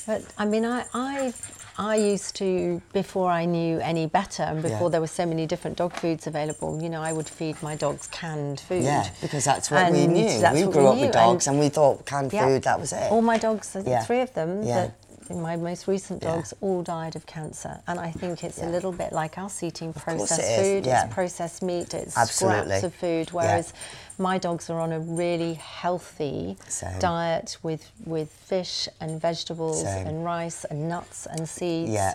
But 0.07 0.23
I 0.37 0.45
mean, 0.47 0.65
I, 0.65 0.85
I, 0.95 1.33
I 1.79 1.95
used 1.97 2.35
to 2.37 2.83
before 2.93 3.31
I 3.31 3.45
knew 3.45 3.79
any 3.81 4.07
better, 4.07 4.43
and 4.43 4.61
before 4.63 4.87
Yeah. 4.87 4.89
there 4.89 5.01
were 5.01 5.07
so 5.07 5.27
many 5.27 5.47
different 5.47 5.77
dog 5.77 5.93
foods 5.93 6.27
available. 6.27 6.83
You 6.83 6.89
know, 6.89 7.03
I 7.03 7.13
would 7.13 7.29
feed 7.29 7.63
my 7.63 7.77
dogs 7.77 8.09
canned 8.09 8.61
food. 8.61 8.83
Yeah, 8.83 9.09
because 9.21 9.45
that's 9.45 9.71
what 9.71 9.93
we 9.93 10.07
knew. 10.07 10.41
we 10.55 10.63
grew 10.73 10.89
up 10.89 10.97
knew, 10.97 11.03
with 11.03 11.13
dogs, 11.13 11.47
and, 11.47 11.61
we 11.61 11.69
thought 11.69 12.05
canned 12.07 12.33
yeah. 12.33 12.47
food 12.47 12.63
that 12.65 12.81
was 12.81 12.93
it. 12.93 13.13
All 13.13 13.23
my 13.23 13.39
dogs, 13.39 13.77
Yeah. 13.87 14.03
three 14.03 14.21
of 14.23 14.33
them, 14.35 14.63
Yeah. 14.65 14.75
that 14.87 14.91
my 15.41 15.57
most 15.57 15.87
recent 15.89 16.23
Yeah. 16.23 16.33
dogs 16.37 16.53
all 16.61 16.83
died 16.83 17.17
of 17.17 17.27
cancer, 17.27 17.81
and 17.87 17.99
I 18.01 18.11
think 18.11 18.45
it's 18.45 18.59
Yeah. 18.59 18.69
a 18.69 18.71
little 18.71 18.93
bit 18.93 19.13
like 19.13 19.39
us 19.39 19.63
eating 19.63 19.93
processed 19.93 20.41
it 20.41 20.61
food. 20.63 20.87
yeah. 20.87 21.05
It's 21.05 21.15
processed 21.15 21.63
meat. 21.63 21.95
It's 21.95 22.17
Absolutely. 22.17 22.65
scraps 22.79 22.85
of 22.85 22.95
food. 22.95 23.29
Yeah. 23.29 23.35
Whereas 23.35 23.73
my 24.19 24.39
dogs 24.39 24.69
are 24.71 24.79
on 24.81 24.93
a 24.93 25.01
really 25.01 25.55
healthy 25.55 26.57
Same. 26.69 26.99
diet 26.99 27.57
with 27.63 27.85
with 28.05 28.31
fish 28.31 28.89
and 29.01 29.21
vegetables 29.21 29.83
Same. 29.83 30.07
and 30.07 30.25
rice 30.25 30.65
and 30.65 30.89
nuts 30.89 31.27
and 31.27 31.49
seeds. 31.49 31.91
Yeah. 31.91 32.15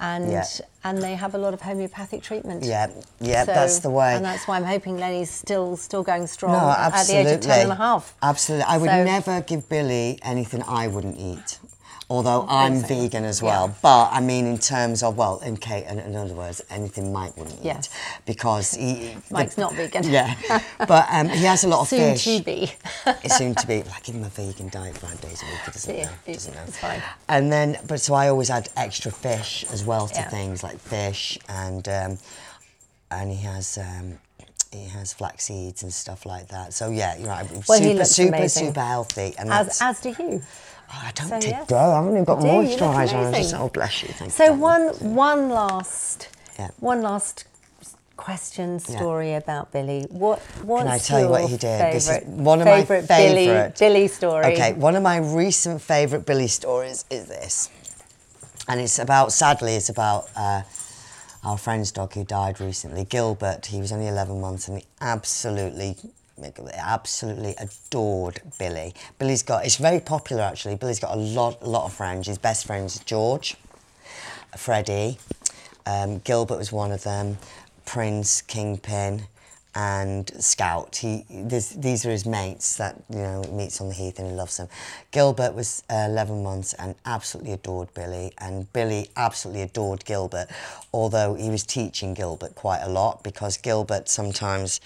And 0.00 0.30
Yeah. 0.30 0.44
and 0.84 1.02
they 1.02 1.16
have 1.16 1.34
a 1.34 1.38
lot 1.38 1.54
of 1.54 1.60
homeopathic 1.62 2.22
treatment. 2.22 2.62
Yeah, 2.64 2.86
yeah, 3.20 3.44
So- 3.44 3.52
that's 3.52 3.80
the 3.80 3.90
way. 3.90 4.14
And 4.14 4.24
that's 4.24 4.46
why 4.46 4.56
I'm 4.56 4.64
hoping 4.64 4.96
Lenny's 4.96 5.30
still 5.30 5.76
still 5.76 6.04
going 6.04 6.26
strong 6.28 6.52
no, 6.52 6.70
at 6.70 7.06
the 7.06 7.16
age 7.16 7.26
of 7.34 7.40
ten 7.40 7.62
and 7.62 7.72
a 7.72 7.74
half. 7.74 8.14
Absolutely. 8.22 8.64
I 8.64 8.78
would 8.78 8.88
So- 8.90 9.04
never 9.04 9.40
give 9.40 9.68
Billy 9.68 10.18
anything 10.22 10.62
I 10.68 10.86
wouldn't 10.86 11.18
eat. 11.18 11.58
Although 12.10 12.46
I'm 12.48 12.80
vegan 12.80 13.24
as 13.26 13.42
well, 13.42 13.76
but 13.82 14.08
I 14.10 14.20
mean 14.20 14.46
in 14.46 14.56
terms 14.56 15.02
of 15.02 15.18
well, 15.18 15.40
in 15.40 15.58
Kate, 15.58 15.84
in, 15.86 15.98
in 15.98 16.16
other 16.16 16.32
words, 16.32 16.62
anything 16.70 17.12
Mike 17.12 17.36
wouldn't 17.36 17.62
Yes. 17.62 17.90
eat 17.90 18.20
because 18.24 18.72
he. 18.74 19.14
Mike's 19.30 19.56
the- 19.56 19.60
not 19.60 19.74
vegan. 19.74 20.04
Yeah, 20.04 20.34
but 20.88 21.06
um, 21.10 21.28
he 21.28 21.44
has 21.44 21.64
a 21.64 21.68
lot 21.68 21.82
of 21.82 21.88
Soon 21.88 22.14
fish. 22.14 22.24
to 22.24 22.42
be. 22.42 22.72
Soon 23.28 23.54
to 23.56 23.66
be. 23.66 23.82
Like 23.82 24.04
give 24.04 24.14
him 24.14 24.24
a 24.24 24.30
vegan 24.30 24.70
diet 24.70 24.96
five 24.96 25.20
days 25.20 25.42
a 25.42 25.46
week. 25.46 25.60
He 25.66 25.70
doesn't 25.70 25.94
Yeah, 25.96 26.04
know. 26.06 26.10
it- 26.24 26.32
Doesn't 26.32 26.54
know. 26.54 26.62
it's 26.66 26.78
fine. 26.78 27.02
And 27.28 27.52
then, 27.52 27.76
but 27.86 28.00
so 28.00 28.14
I 28.14 28.28
always 28.28 28.48
add 28.48 28.70
extra 28.74 29.12
fish 29.12 29.66
as 29.70 29.84
well 29.84 30.08
to 30.08 30.14
Yeah. 30.14 30.30
things 30.30 30.62
like 30.62 30.78
fish 30.78 31.38
and 31.46 31.86
um, 31.88 32.18
and 33.10 33.30
he 33.32 33.42
has. 33.42 33.76
Um, 33.76 34.18
he 34.70 34.84
has 34.88 35.14
flax 35.14 35.44
seeds 35.44 35.82
and 35.82 35.90
stuff 35.92 36.26
like 36.26 36.48
that. 36.48 36.74
So 36.74 36.90
yeah, 36.90 37.16
you're 37.16 37.28
right. 37.28 37.50
Well, 37.66 37.78
super, 37.80 38.04
super, 38.04 38.36
amazing. 38.36 38.66
super 38.66 38.80
healthy. 38.82 39.34
And 39.38 39.50
As, 39.50 39.78
as 39.80 40.00
do 40.00 40.10
you. 40.18 40.42
Oh, 40.90 41.02
I 41.04 41.12
don't 41.12 41.28
so, 41.28 41.40
take 41.40 41.50
yes. 41.50 41.72
I 41.72 41.94
haven't 41.96 42.12
even 42.12 42.24
got 42.24 42.40
Do 42.40 42.46
you? 42.46 42.52
You 42.54 42.58
look 42.60 42.78
moisturiser 42.80 43.26
on. 43.26 43.34
Just, 43.34 43.54
oh, 43.54 43.68
bless 43.68 44.02
you. 44.02 44.08
Thank 44.08 44.32
So 44.32 44.46
you. 44.46 44.54
one 44.54 44.88
one 45.14 45.50
last 45.50 46.28
Yeah. 46.58 46.70
one 46.80 47.02
last 47.02 47.44
question 48.16 48.80
Yeah. 48.88 48.96
story 48.96 49.34
about 49.34 49.70
Billy. 49.70 50.06
What 50.10 50.40
what's 50.62 50.84
Can 50.84 50.92
I 50.92 50.98
tell 50.98 51.20
you 51.20 51.28
what 51.28 51.42
he 51.50 51.56
did? 51.56 51.92
This 51.92 52.08
is 52.08 52.24
one 52.24 52.60
of 52.60 52.66
my 52.66 52.84
favorite 52.84 53.06
Billy 53.08 53.72
Billy 53.78 54.08
story. 54.08 54.46
Okay, 54.46 54.72
one 54.72 54.96
of 54.96 55.02
my 55.02 55.18
recent 55.18 55.82
favourite 55.82 56.24
Billy 56.26 56.48
stories 56.48 57.04
is 57.10 57.26
this, 57.26 57.68
and 58.66 58.80
it's 58.80 58.98
about. 58.98 59.32
Sadly, 59.32 59.74
it's 59.76 59.88
about 59.90 60.28
uh, 60.36 60.62
our 61.44 61.58
friend's 61.58 61.92
dog 61.92 62.14
who 62.14 62.24
died 62.24 62.60
recently, 62.60 63.04
Gilbert. 63.04 63.66
He 63.66 63.78
was 63.80 63.92
only 63.92 64.08
11 64.08 64.40
months, 64.40 64.68
and 64.68 64.78
he 64.78 64.84
absolutely, 65.00 65.96
absolutely 66.74 67.54
adored 67.58 68.40
Billy. 68.58 68.94
Billy's 69.18 69.42
got. 69.42 69.64
It's 69.64 69.76
very 69.76 70.00
popular 70.00 70.42
actually. 70.42 70.76
Billy's 70.76 71.00
got 71.00 71.14
a 71.14 71.20
lot, 71.20 71.66
lot 71.66 71.86
of 71.86 71.92
friends. 71.92 72.26
His 72.26 72.38
best 72.38 72.66
friends, 72.66 72.98
George, 73.00 73.56
Freddie, 74.56 75.18
um, 75.86 76.18
Gilbert 76.18 76.58
was 76.58 76.72
one 76.72 76.92
of 76.92 77.02
them, 77.02 77.38
Prince, 77.84 78.42
Kingpin, 78.42 79.22
and 79.74 80.30
Scout. 80.42 80.96
He, 80.96 81.24
these 81.30 82.04
are 82.04 82.10
his 82.10 82.26
mates 82.26 82.76
that 82.78 82.96
you 83.08 83.18
know 83.18 83.44
meets 83.52 83.80
on 83.80 83.88
the 83.88 83.94
heath 83.94 84.18
and 84.18 84.28
he 84.28 84.34
loves 84.34 84.56
them. 84.56 84.68
Gilbert 85.12 85.54
was 85.54 85.84
uh, 85.88 86.06
11 86.08 86.42
months 86.42 86.72
and 86.74 86.94
absolutely 87.04 87.52
adored 87.52 87.94
Billy, 87.94 88.32
and 88.38 88.72
Billy 88.72 89.08
absolutely 89.16 89.62
adored 89.62 90.04
Gilbert, 90.04 90.48
although 90.92 91.34
he 91.34 91.48
was 91.48 91.64
teaching 91.64 92.12
Gilbert 92.12 92.54
quite 92.54 92.80
a 92.80 92.88
lot 92.88 93.22
because 93.22 93.56
Gilbert 93.56 94.08
sometimes 94.08 94.80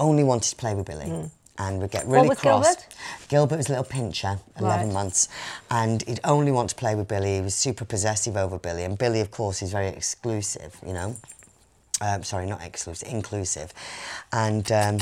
only 0.00 0.24
wanted 0.24 0.50
to 0.50 0.56
play 0.56 0.74
with 0.74 0.86
Billy. 0.86 1.30
And 1.58 1.78
would 1.82 1.90
get 1.90 2.06
really 2.06 2.28
was 2.30 2.38
cross. 2.40 2.64
Gilbert? 2.64 2.86
Gilbert 3.28 3.56
was 3.58 3.66
a 3.68 3.72
little 3.72 3.84
pinscher, 3.84 4.40
11 4.58 4.86
Right. 4.86 4.92
months, 4.94 5.28
and 5.70 6.02
he'd 6.08 6.20
only 6.24 6.50
want 6.52 6.70
to 6.70 6.74
play 6.74 6.94
with 6.94 7.06
Billy. 7.06 7.34
He 7.36 7.40
was 7.42 7.54
super 7.54 7.84
possessive 7.84 8.34
over 8.34 8.58
Billy, 8.58 8.82
and 8.82 8.96
Billy, 8.96 9.20
of 9.20 9.30
course, 9.30 9.60
is 9.60 9.70
very 9.70 9.88
exclusive, 9.88 10.74
you 10.86 10.94
know. 10.94 11.16
Um, 12.00 12.24
sorry, 12.24 12.46
not 12.46 12.62
exclusive, 12.62 13.06
inclusive. 13.12 13.74
And 14.32 14.72
um, 14.72 14.98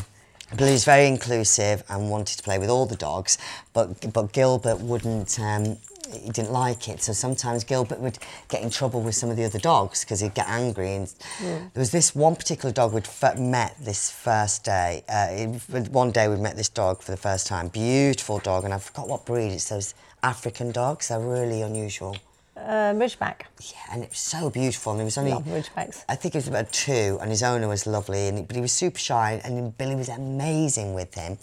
Billy 0.57 0.73
was 0.73 0.85
very 0.85 1.07
inclusive 1.07 1.85
and 1.89 2.11
wanted 2.11 2.39
to 2.39 2.43
play 2.43 2.59
with 2.59 2.71
all 2.71 2.87
the 2.87 2.97
dogs, 2.97 3.39
but 3.73 4.13
but 4.13 4.33
Gilbert 4.33 4.81
wouldn't. 4.81 5.39
Um, 5.39 5.77
he 6.13 6.31
didn't 6.31 6.53
like 6.53 6.89
it, 6.89 7.03
so 7.03 7.13
sometimes 7.13 7.65
Gilbert 7.65 8.01
would 8.01 8.19
get 8.49 8.63
in 8.63 8.71
trouble 8.71 9.01
with 9.01 9.15
some 9.15 9.31
of 9.31 9.37
the 9.37 9.45
other 9.45 9.59
dogs 9.59 10.05
because 10.05 10.21
he'd 10.21 10.35
get 10.35 10.49
angry. 10.49 10.95
And 10.95 11.15
there 11.41 11.71
was 11.75 11.91
this 11.91 12.15
one 12.15 12.37
particular 12.37 12.73
dog 12.73 12.93
we'd 12.93 13.07
f- 13.07 13.39
met 13.39 13.77
this 13.81 14.11
first 14.11 14.65
day. 14.65 15.05
Uh, 15.09 15.47
one 15.91 16.11
day 16.11 16.29
we'd 16.29 16.41
met 16.41 16.57
this 16.57 16.69
dog 16.69 17.03
for 17.03 17.11
the 17.11 17.17
first 17.17 17.47
time. 17.47 17.69
Beautiful 17.69 18.39
dog, 18.39 18.65
and 18.65 18.73
I 18.73 18.79
forgot 18.79 19.09
what 19.09 19.27
breed. 19.27 19.53
It's 19.53 19.69
those 19.69 19.95
African 20.23 20.73
dogs. 20.73 21.09
They're 21.09 21.21
really 21.21 21.63
unusual. 21.63 22.17
Uh, 22.57 22.93
Ridgeback. 22.93 23.43
Yeah, 23.61 23.93
and 23.93 24.03
it 24.03 24.11
was 24.11 24.19
so 24.19 24.51
beautiful. 24.51 24.93
And 24.93 25.03
it 25.03 25.05
was 25.05 25.17
only, 25.17 25.31
Love 25.31 25.45
Ridgebacks. 25.45 26.05
I 26.09 26.17
think 26.17 26.35
it 26.35 26.39
was 26.39 26.49
about 26.49 26.73
two, 26.73 27.19
and 27.21 27.31
his 27.31 27.43
owner 27.43 27.69
was 27.69 27.87
lovely, 27.87 28.27
and 28.29 28.39
he, 28.39 28.45
but 28.45 28.57
he 28.57 28.63
was 28.63 28.73
super 28.73 28.99
shy. 28.99 29.41
And 29.45 29.77
Billy 29.79 29.95
was 29.95 30.09
amazing 30.09 30.93
with 30.95 31.15
him, 31.15 31.39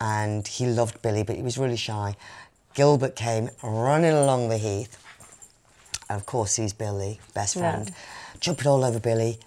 and 0.00 0.46
he 0.48 0.66
loved 0.66 1.02
Billy, 1.02 1.24
but 1.24 1.36
he 1.36 1.42
was 1.42 1.58
really 1.58 1.76
shy. 1.76 2.16
Gilbert 2.76 3.16
came 3.16 3.48
running 3.62 4.12
along 4.12 4.50
the 4.50 4.58
heath. 4.58 5.02
And 6.10 6.20
of 6.20 6.26
course, 6.26 6.52
sees 6.52 6.74
Billy, 6.74 7.18
best 7.34 7.56
Yeah. 7.56 7.62
friend, 7.72 7.92
jumping 8.38 8.66
all 8.66 8.84
over 8.84 9.00
Billy. 9.00 9.40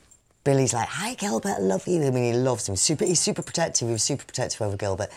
Billy's 0.44 0.74
like, 0.74 0.90
"Hi, 0.90 1.14
Gilbert, 1.14 1.58
I 1.58 1.60
love 1.60 1.88
you." 1.88 2.06
I 2.06 2.10
mean, 2.10 2.34
he 2.34 2.34
loves 2.34 2.68
him. 2.68 2.76
Super, 2.76 3.06
he's 3.06 3.20
super 3.20 3.44
protective. 3.44 3.88
He 3.88 3.92
was 3.94 4.04
super 4.04 4.26
protective 4.26 4.62
over 4.64 4.76
Gilbert. 4.76 5.12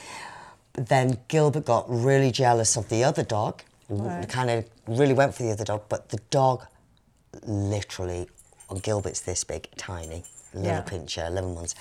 But 0.74 0.88
then 0.88 1.18
Gilbert 1.28 1.64
got 1.64 1.86
really 1.88 2.30
jealous 2.30 2.76
of 2.76 2.90
the 2.90 3.02
other 3.02 3.22
dog. 3.22 3.62
Right. 3.88 4.28
Kind 4.28 4.50
of 4.50 4.64
really 4.86 5.14
went 5.14 5.34
for 5.34 5.42
the 5.44 5.50
other 5.50 5.64
dog, 5.64 5.82
but 5.88 6.10
the 6.10 6.18
dog 6.30 6.66
literally, 7.46 8.28
well, 8.68 8.78
Gilbert's 8.78 9.20
this 9.20 9.42
big, 9.42 9.68
tiny, 9.76 10.24
little 10.52 10.70
Yeah. 10.70 10.82
pinscher, 10.82 11.26
11 11.26 11.54
months, 11.54 11.74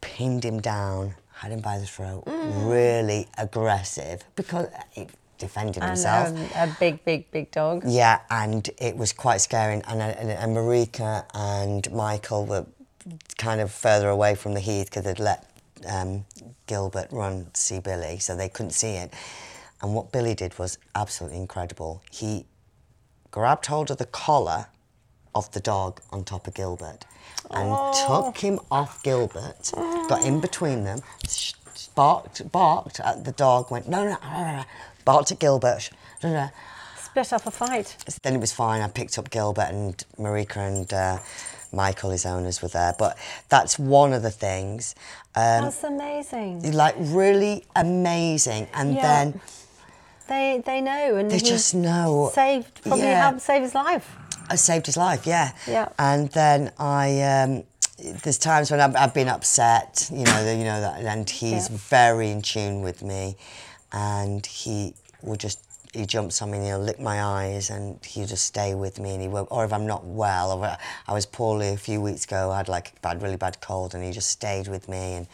pinned 0.00 0.44
him 0.44 0.60
down, 0.60 1.14
had 1.44 1.52
him 1.52 1.60
by 1.60 1.78
the 1.78 1.86
throat, 1.86 2.24
Mm. 2.24 2.70
really 2.70 3.28
aggressive 3.38 4.24
because 4.34 4.66
he 4.92 5.06
defended 5.38 5.82
And 5.82 5.90
himself. 5.90 6.28
um, 6.28 6.36
a 6.54 6.74
big, 6.80 7.04
big, 7.04 7.30
big 7.30 7.50
dog. 7.50 7.82
Yeah, 7.86 8.20
and 8.30 8.68
it 8.78 8.96
was 8.96 9.12
quite 9.12 9.40
scary. 9.42 9.74
And, 9.74 9.84
and, 9.86 10.30
and 10.30 10.56
Marika 10.56 11.24
and 11.34 11.90
Michael 11.92 12.46
were 12.46 12.64
kind 13.36 13.60
of 13.60 13.70
further 13.70 14.08
away 14.08 14.34
from 14.34 14.54
the 14.54 14.60
heath 14.60 14.86
because 14.86 15.04
they'd 15.04 15.18
let 15.18 15.44
um, 15.86 16.24
Gilbert 16.66 17.08
run 17.10 17.48
to 17.52 17.60
see 17.60 17.78
Billy, 17.80 18.18
so 18.18 18.34
they 18.34 18.48
couldn't 18.48 18.70
see 18.72 18.92
it. 18.92 19.12
And 19.82 19.94
what 19.94 20.10
Billy 20.12 20.34
did 20.34 20.58
was 20.58 20.78
absolutely 20.94 21.38
incredible. 21.38 22.02
He 22.10 22.46
grabbed 23.30 23.66
hold 23.66 23.90
of 23.90 23.98
the 23.98 24.06
collar 24.06 24.66
of 25.34 25.50
the 25.52 25.60
dog 25.60 26.00
on 26.12 26.24
top 26.24 26.46
of 26.46 26.54
Gilbert 26.54 27.04
and 27.50 27.76
took 28.06 28.38
him 28.38 28.58
off 28.70 29.02
Gilbert, 29.02 29.70
got 30.08 30.24
in 30.24 30.40
between 30.40 30.84
them, 30.84 31.00
barked, 31.94 32.50
barked 32.50 33.00
at 33.00 33.24
the 33.24 33.32
dog, 33.32 33.70
went, 33.70 33.88
no, 33.88 34.04
no, 34.04 34.10
no, 34.22 34.30
no, 34.32 34.56
no, 34.56 34.64
barked 35.04 35.32
at 35.32 35.38
Gilbert, 35.38 35.90
no, 36.22 36.32
no, 36.32 36.48
Split 37.02 37.32
up 37.32 37.46
a 37.46 37.50
fight. 37.50 37.96
then 38.22 38.34
it 38.34 38.40
was 38.40 38.52
fine. 38.52 38.80
I 38.80 38.88
picked 38.88 39.18
up 39.18 39.30
Gilbert 39.30 39.68
and 39.70 39.96
Marika 40.18 40.56
and 40.56 40.92
uh, 40.92 41.18
Michael, 41.72 42.10
his 42.10 42.26
owners, 42.26 42.60
were 42.60 42.66
there. 42.68 42.94
But 42.98 43.16
that's 43.48 43.78
one 43.78 44.12
of 44.12 44.22
the 44.22 44.32
things. 44.32 44.96
Um, 45.36 45.62
That's 45.64 45.84
amazing. 45.84 46.72
like 46.72 46.96
really 46.98 47.64
amazing. 47.76 48.66
And 48.74 48.94
Yeah. 48.94 49.02
then 49.02 49.40
They 50.26 50.62
they 50.64 50.80
know 50.80 51.16
and 51.16 51.30
they 51.30 51.38
just 51.38 51.72
know. 51.74 52.30
saved 52.34 52.82
probably 52.82 53.02
Yeah. 53.04 53.20
helped 53.22 53.42
save 53.42 53.62
his 53.62 53.74
life. 53.76 54.16
I 54.50 54.56
saved 54.56 54.86
his 54.86 54.96
life, 54.96 55.26
yeah. 55.26 55.52
Yeah. 55.66 55.88
And 55.98 56.28
then 56.30 56.72
I, 56.78 57.20
um, 57.22 57.64
there's 58.22 58.38
times 58.38 58.70
when 58.70 58.80
I've, 58.80 58.94
I've 58.96 59.14
been 59.14 59.28
upset, 59.28 60.08
you 60.12 60.24
know, 60.24 60.44
the, 60.44 60.54
you 60.56 60.64
know 60.64 60.80
that, 60.80 61.00
and 61.00 61.28
he's 61.28 61.70
Yeah. 61.70 61.76
very 61.88 62.30
in 62.30 62.42
tune 62.42 62.82
with 62.82 63.02
me, 63.02 63.36
and 63.92 64.44
he 64.44 64.94
will 65.22 65.36
just 65.36 65.60
he 65.92 66.04
jumps 66.06 66.42
on 66.42 66.50
me 66.50 66.58
and 66.58 66.66
he'll 66.66 66.80
lick 66.80 66.98
my 66.98 67.22
eyes 67.22 67.70
and 67.70 68.04
he'll 68.04 68.26
just 68.26 68.44
stay 68.44 68.74
with 68.74 68.98
me 68.98 69.12
and 69.12 69.22
he 69.22 69.28
won't. 69.28 69.46
Or 69.52 69.64
if 69.64 69.72
I'm 69.72 69.86
not 69.86 70.04
well, 70.04 70.50
or 70.50 70.76
I 71.06 71.12
was 71.12 71.24
poorly 71.24 71.68
a 71.68 71.76
few 71.76 72.00
weeks 72.00 72.24
ago, 72.24 72.50
I 72.50 72.56
had 72.56 72.68
like 72.68 72.94
a 72.96 73.00
bad, 73.00 73.22
really 73.22 73.36
bad 73.36 73.60
cold, 73.60 73.94
and 73.94 74.02
he 74.02 74.10
just 74.10 74.28
stayed 74.28 74.66
with 74.66 74.88
me 74.88 75.14
and 75.14 75.28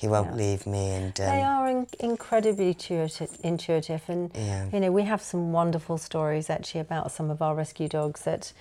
he 0.00 0.06
won't 0.06 0.28
Yeah. 0.30 0.34
leave 0.44 0.66
me. 0.66 0.90
And 0.98 1.20
um, 1.20 1.26
They 1.26 1.42
are 1.42 1.68
in- 1.68 1.86
incredibly 1.98 2.68
intuitive, 2.68 3.36
intuitive, 3.42 4.02
and 4.08 4.30
Yeah. 4.34 4.66
you 4.72 4.80
know 4.80 4.92
we 4.92 5.02
have 5.02 5.20
some 5.22 5.52
wonderful 5.52 5.98
stories 5.98 6.48
actually 6.48 6.80
about 6.88 7.10
some 7.12 7.30
of 7.30 7.42
our 7.42 7.54
rescue 7.56 7.88
dogs. 7.88 8.22
That 8.22 8.52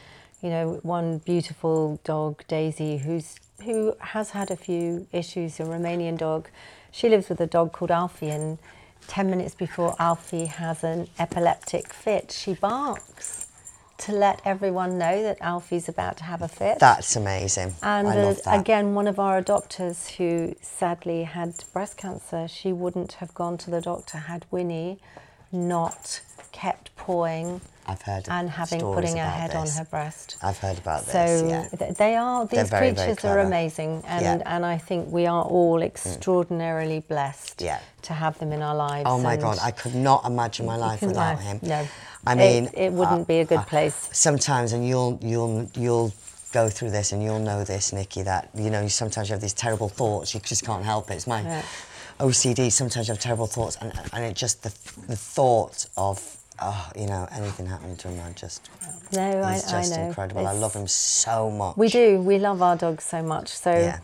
you 0.41 0.49
know, 0.51 0.79
one 0.83 1.17
beautiful 1.19 1.99
dog, 2.03 2.43
Daisy, 2.47 2.97
who's 2.97 3.35
who 3.65 3.95
has 4.13 4.31
had 4.31 4.51
a 4.51 4.55
few 4.55 5.07
issues. 5.11 5.59
A 5.59 5.63
Romanian 5.63 6.17
dog. 6.17 6.47
She 6.91 7.09
lives 7.09 7.27
with 7.29 7.39
a 7.41 7.47
dog 7.47 7.71
called 7.73 7.91
Alfie, 7.91 8.29
and 8.29 8.57
10 9.07 9.29
minutes 9.29 9.55
before 9.55 9.95
Alfie 9.99 10.45
has 10.45 10.83
an 10.83 11.07
epileptic 11.19 11.93
fit, 11.93 12.31
she 12.31 12.53
barks 12.53 13.46
to 13.99 14.11
let 14.11 14.41
everyone 14.45 14.97
know 14.97 15.23
that 15.23 15.37
Alfie's 15.41 15.89
about 15.89 16.17
to 16.17 16.23
have 16.23 16.41
a 16.41 16.47
fit. 16.47 16.79
That's 16.79 17.15
amazing. 17.15 17.73
And 17.81 18.07
I 18.07 18.17
uh, 18.17 18.23
love 18.25 18.43
that. 18.43 18.59
again, 18.59 18.93
one 18.93 19.07
of 19.07 19.19
our 19.19 19.41
adopters 19.41 20.15
who 20.17 20.55
sadly 20.61 21.23
had 21.23 21.63
breast 21.73 21.97
cancer, 21.97 22.47
she 22.47 22.71
wouldn't 22.71 23.13
have 23.13 23.33
gone 23.33 23.57
to 23.59 23.71
the 23.71 23.81
doctor 23.81 24.19
had 24.19 24.45
Winnie 24.51 24.99
not 25.51 26.21
kept 26.51 26.95
pawing 26.95 27.61
I've 27.89 28.01
heard 28.01 28.25
and 28.27 28.49
having 28.49 28.81
putting 28.81 29.15
her 29.15 29.29
head 29.29 29.55
on 29.55 29.67
her 29.67 29.85
breast. 29.85 30.35
I've 30.43 30.57
heard 30.57 30.77
about 30.77 31.05
So 31.05 31.11
this. 31.13 31.69
Yeah. 31.79 31.91
they 31.93 32.15
are 32.17 32.45
these 32.45 32.69
very, 32.69 32.91
very 32.91 33.07
creatures 33.13 33.23
are 33.25 33.39
amazing, 33.39 34.03
and 34.07 34.25
Yeah. 34.25 34.37
Mm. 34.37 34.41
and 34.45 34.65
I 34.65 34.77
think 34.77 35.09
we 35.09 35.25
are 35.25 35.43
all 35.43 35.81
extraordinarily 35.81 36.99
blessed 36.99 37.61
Yeah. 37.61 37.79
to 38.01 38.13
have 38.13 38.37
them 38.39 38.51
in 38.51 38.61
our 38.61 38.75
lives. 38.75 39.05
Oh 39.09 39.19
my 39.19 39.37
God, 39.37 39.57
I 39.61 39.71
could 39.71 39.95
not 39.95 40.25
imagine 40.25 40.65
my 40.65 40.75
life 40.75 41.01
without 41.01 41.37
I? 41.37 41.41
him. 41.41 41.59
No. 41.61 41.87
I 42.25 42.35
mean, 42.35 42.69
it 42.73 42.91
wouldn't 42.91 43.25
be 43.27 43.39
a 43.39 43.45
good 43.45 43.65
place. 43.67 44.09
Sometimes, 44.11 44.73
and 44.73 44.85
you'll 44.85 45.17
you'll 45.21 45.69
you'll 45.75 46.11
go 46.51 46.67
through 46.69 46.91
this, 46.91 47.13
and 47.13 47.23
you'll 47.23 47.39
know 47.39 47.63
this, 47.63 47.93
Nikki. 47.93 48.21
That 48.23 48.49
you 48.53 48.69
know, 48.69 48.81
you 48.81 48.89
sometimes 48.89 49.29
you 49.29 49.33
have 49.33 49.41
these 49.41 49.53
terrible 49.53 49.87
thoughts. 49.87 50.33
You 50.33 50.41
just 50.41 50.65
can't 50.65 50.83
help 50.83 51.09
it. 51.09 51.13
It's 51.15 51.27
my 51.27 51.41
Yeah. 51.41 51.61
OCD. 52.19 52.71
Sometimes 52.71 53.07
you 53.07 53.13
have 53.13 53.21
terrible 53.21 53.47
thoughts, 53.47 53.77
and 53.81 53.91
and 54.13 54.23
it 54.25 54.35
just 54.35 54.63
the 54.63 54.69
the 55.07 55.15
thought 55.15 55.85
of. 55.97 56.33
Oh, 56.59 56.89
you 56.95 57.05
know, 57.05 57.27
anything 57.33 57.67
happening 57.67 57.95
to 57.97 58.07
him, 58.07 58.19
I 58.27 58.31
just, 58.31 58.67
No, 59.13 59.43
I, 59.43 59.53
he's 59.53 59.71
I 59.71 59.81
just 59.81 59.95
know. 59.95 60.07
incredible. 60.07 60.47
I 60.47 60.53
love 60.53 60.73
him 60.73 60.87
so 60.87 61.51
much. 61.51 61.77
We 61.77 61.87
do. 61.87 62.19
We 62.19 62.39
love 62.39 62.63
our 62.63 62.75
dogs 62.75 63.03
so 63.03 63.21
much. 63.21 63.49
So 63.49 63.69
Yeah. 63.71 63.99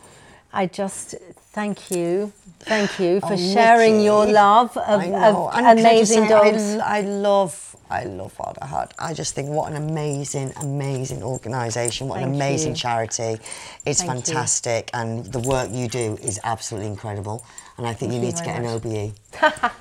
I 0.54 0.68
just 0.68 1.16
thank 1.54 1.92
you, 1.92 2.32
thank 2.60 3.00
you 3.00 3.20
oh, 3.24 3.28
for 3.30 3.34
Oh, 3.34 3.38
sharing 3.38 4.02
your 4.02 4.26
love 4.28 4.78
of, 4.78 5.02
I 5.02 5.06
of 5.30 5.36
And 5.56 5.68
can 5.78 5.86
I 5.88 5.96
just 6.00 6.14
amazing 6.14 6.28
say, 6.28 6.34
I 6.34 6.52
dogs. 6.52 6.64
l- 6.76 6.82
I, 6.84 7.02
love, 7.02 7.76
I 7.90 8.04
love 8.06 8.34
Father 8.34 8.66
Heart. 8.66 8.94
I 9.00 9.14
just 9.14 9.36
think 9.36 9.50
what 9.50 9.72
an 9.72 9.78
amazing, 9.78 10.54
amazing 10.62 11.24
organisation. 11.24 12.08
What 12.08 12.22
an 12.22 12.30
amazing 12.34 12.72
you. 12.72 12.76
charity. 12.76 13.40
It's 13.86 14.04
Thank 14.04 14.28
you. 14.30 14.34
fantastic, 14.34 14.90
and 14.94 15.26
the 15.26 15.40
work 15.40 15.70
you 15.72 15.88
do 15.90 16.18
is 16.22 16.40
absolutely 16.44 16.90
incredible. 16.90 17.46
And 17.78 17.88
I 17.88 17.94
think 17.94 18.14
you 18.14 18.20
you 18.20 18.20
need 18.20 18.36
to 18.38 18.44
get 18.44 18.56
very 18.62 18.68
an 18.68 18.74
OBE. 18.76 19.14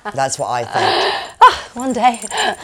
That's 0.13 0.39
what 0.39 0.49
I 0.49 0.63
think. 0.65 1.32
Ah, 1.45 1.69
one 1.73 1.91
day. 1.93 2.19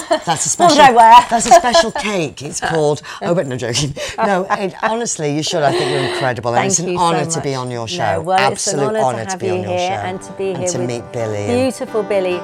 That's 0.09 0.27
a 0.27 0.29
What 0.29 0.39
special. 0.39 0.77
would 0.77 0.79
I 0.79 0.91
wear? 0.91 1.25
That's 1.29 1.45
a 1.47 1.51
special 1.51 1.91
cake. 2.09 2.41
It's 2.41 2.59
called. 2.61 3.01
Oh, 3.21 3.35
but 3.35 3.45
no 3.47 3.57
joking. 3.57 3.93
No, 4.17 4.45
it, 4.49 4.73
honestly, 4.83 5.35
you 5.35 5.43
should. 5.43 5.63
I 5.63 5.71
think 5.71 5.89
you're 5.91 6.13
incredible, 6.13 6.51
and 6.55 6.59
Thank 6.59 6.69
it's 6.71 6.79
an 6.79 6.87
you 6.89 6.97
so 6.97 7.03
honour 7.03 7.25
to 7.25 7.41
be 7.41 7.49
much. 7.51 7.57
on 7.57 7.71
your 7.71 7.81
No, 7.81 7.85
show. 7.87 8.21
well, 8.21 8.37
Absolute 8.39 8.51
it's 8.53 8.67
an 8.67 8.79
honour 8.95 8.99
honour 8.99 9.23
to 9.25 9.29
have 9.31 9.39
be 9.39 9.47
you 9.47 9.51
on 9.53 9.61
your 9.63 9.69
here 9.77 9.89
show 9.89 9.93
and 10.07 10.21
to 10.21 10.31
be 10.33 10.49
and 10.51 10.57
here 10.59 10.67
to 10.69 10.77
with 10.79 10.87
meet 10.87 11.11
Billy. 11.11 11.37
and- 11.37 11.73
Beautiful 11.73 12.03
Billy. 12.03 12.39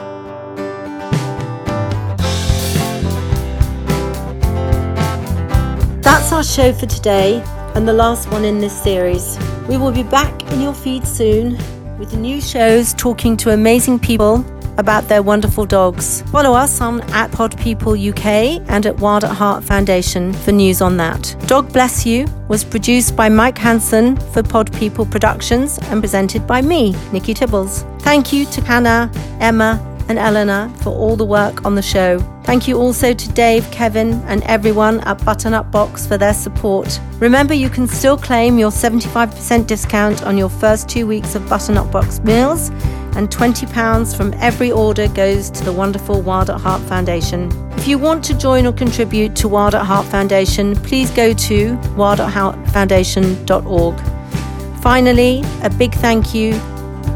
That's 6.01 6.31
our 6.31 6.43
show 6.43 6.71
for 6.71 6.85
today 6.85 7.41
and 7.75 7.87
the 7.87 7.93
last 7.93 8.29
one 8.31 8.45
in 8.45 8.59
this 8.59 8.79
series. 8.83 9.37
We 9.67 9.77
will 9.77 9.91
be 9.91 10.03
back 10.03 10.43
in 10.51 10.61
your 10.61 10.73
feed 10.73 11.05
soon 11.07 11.57
with 11.97 12.13
new 12.15 12.39
shows 12.41 12.93
talking 12.93 13.35
to 13.37 13.51
amazing 13.51 13.99
people 13.99 14.37
about 14.77 15.07
their 15.07 15.23
wonderful 15.23 15.65
dogs. 15.65 16.21
Follow 16.31 16.53
us 16.53 16.81
on 16.81 17.01
at 17.11 17.31
Pod 17.31 17.57
People 17.57 17.93
UK 17.93 18.25
and 18.69 18.85
at 18.85 18.97
Wild 18.99 19.23
at 19.23 19.31
Heart 19.31 19.63
Foundation 19.63 20.33
for 20.33 20.51
news 20.51 20.81
on 20.81 20.97
that. 20.97 21.35
Dog 21.47 21.71
Bless 21.71 22.05
You 22.05 22.27
was 22.47 22.63
produced 22.63 23.15
by 23.15 23.29
Mike 23.29 23.57
Hansen 23.57 24.17
for 24.31 24.43
Pod 24.43 24.71
People 24.73 25.05
Productions 25.05 25.77
and 25.83 26.01
presented 26.01 26.45
by 26.45 26.61
me, 26.61 26.95
Nikki 27.11 27.33
Tibbles. 27.33 27.83
Thank 28.01 28.31
you 28.31 28.45
to 28.45 28.61
Hannah, 28.61 29.11
Emma, 29.39 29.79
and 30.07 30.19
Eleanor 30.19 30.69
for 30.81 30.89
all 30.89 31.15
the 31.15 31.25
work 31.25 31.65
on 31.65 31.75
the 31.75 31.81
show. 31.81 32.19
Thank 32.43 32.67
you 32.67 32.77
also 32.77 33.13
to 33.13 33.29
Dave, 33.33 33.69
Kevin, 33.71 34.13
and 34.27 34.43
everyone 34.43 34.99
at 35.01 35.17
Butternut 35.25 35.71
Box 35.71 36.05
for 36.05 36.17
their 36.17 36.33
support. 36.33 36.99
Remember, 37.19 37.53
you 37.53 37.69
can 37.69 37.87
still 37.87 38.17
claim 38.17 38.59
your 38.59 38.69
75% 38.69 39.65
discount 39.65 40.23
on 40.23 40.37
your 40.37 40.49
first 40.49 40.87
two 40.87 41.07
weeks 41.07 41.33
of 41.33 41.41
Butternut 41.49 41.91
Box 41.91 42.19
meals, 42.19 42.69
and 43.15 43.29
£20 43.29 44.15
from 44.15 44.33
every 44.35 44.71
order 44.71 45.07
goes 45.07 45.49
to 45.51 45.63
the 45.63 45.71
wonderful 45.71 46.21
Wild 46.21 46.49
at 46.49 46.59
Heart 46.59 46.81
Foundation. 46.83 47.51
If 47.77 47.87
you 47.87 47.97
want 47.97 48.23
to 48.25 48.37
join 48.37 48.65
or 48.65 48.73
contribute 48.73 49.35
to 49.37 49.47
Wild 49.47 49.75
at 49.75 49.85
Heart 49.85 50.07
Foundation, 50.07 50.75
please 50.75 51.09
go 51.11 51.33
to 51.33 51.75
wildatheartfoundation.org. 51.95 54.81
Finally, 54.81 55.43
a 55.63 55.69
big 55.69 55.93
thank 55.95 56.35
you 56.35 56.59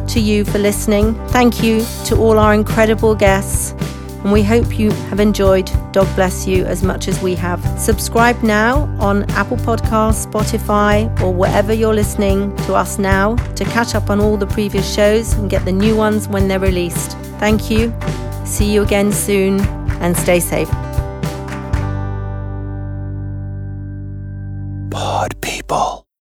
to 0.07 0.19
you 0.19 0.45
for 0.45 0.57
listening. 0.57 1.15
Thank 1.29 1.61
you 1.61 1.85
to 2.05 2.17
all 2.17 2.39
our 2.39 2.53
incredible 2.53 3.15
guests. 3.15 3.73
And 4.23 4.33
we 4.33 4.43
hope 4.43 4.77
you 4.77 4.91
have 5.09 5.19
enjoyed 5.19 5.71
Dog 5.91 6.13
Bless 6.15 6.45
You 6.45 6.65
as 6.65 6.83
much 6.83 7.07
as 7.07 7.21
we 7.21 7.35
have. 7.35 7.63
Subscribe 7.79 8.41
now 8.43 8.83
on 8.99 9.23
Apple 9.31 9.57
Podcasts, 9.57 10.27
Spotify, 10.29 11.09
or 11.21 11.33
wherever 11.33 11.73
you're 11.73 11.93
listening 11.93 12.55
to 12.65 12.73
us 12.73 12.99
now 12.99 13.35
to 13.55 13.63
catch 13.65 13.95
up 13.95 14.09
on 14.09 14.19
all 14.19 14.35
the 14.35 14.47
previous 14.47 14.93
shows 14.93 15.33
and 15.33 15.49
get 15.49 15.63
the 15.63 15.71
new 15.71 15.95
ones 15.95 16.27
when 16.27 16.47
they're 16.47 16.59
released. 16.59 17.17
Thank 17.39 17.71
you. 17.71 17.93
See 18.45 18.73
you 18.73 18.81
again 18.81 19.11
soon 19.13 19.61
and 20.01 20.15
stay 20.17 20.39
safe. 20.39 20.69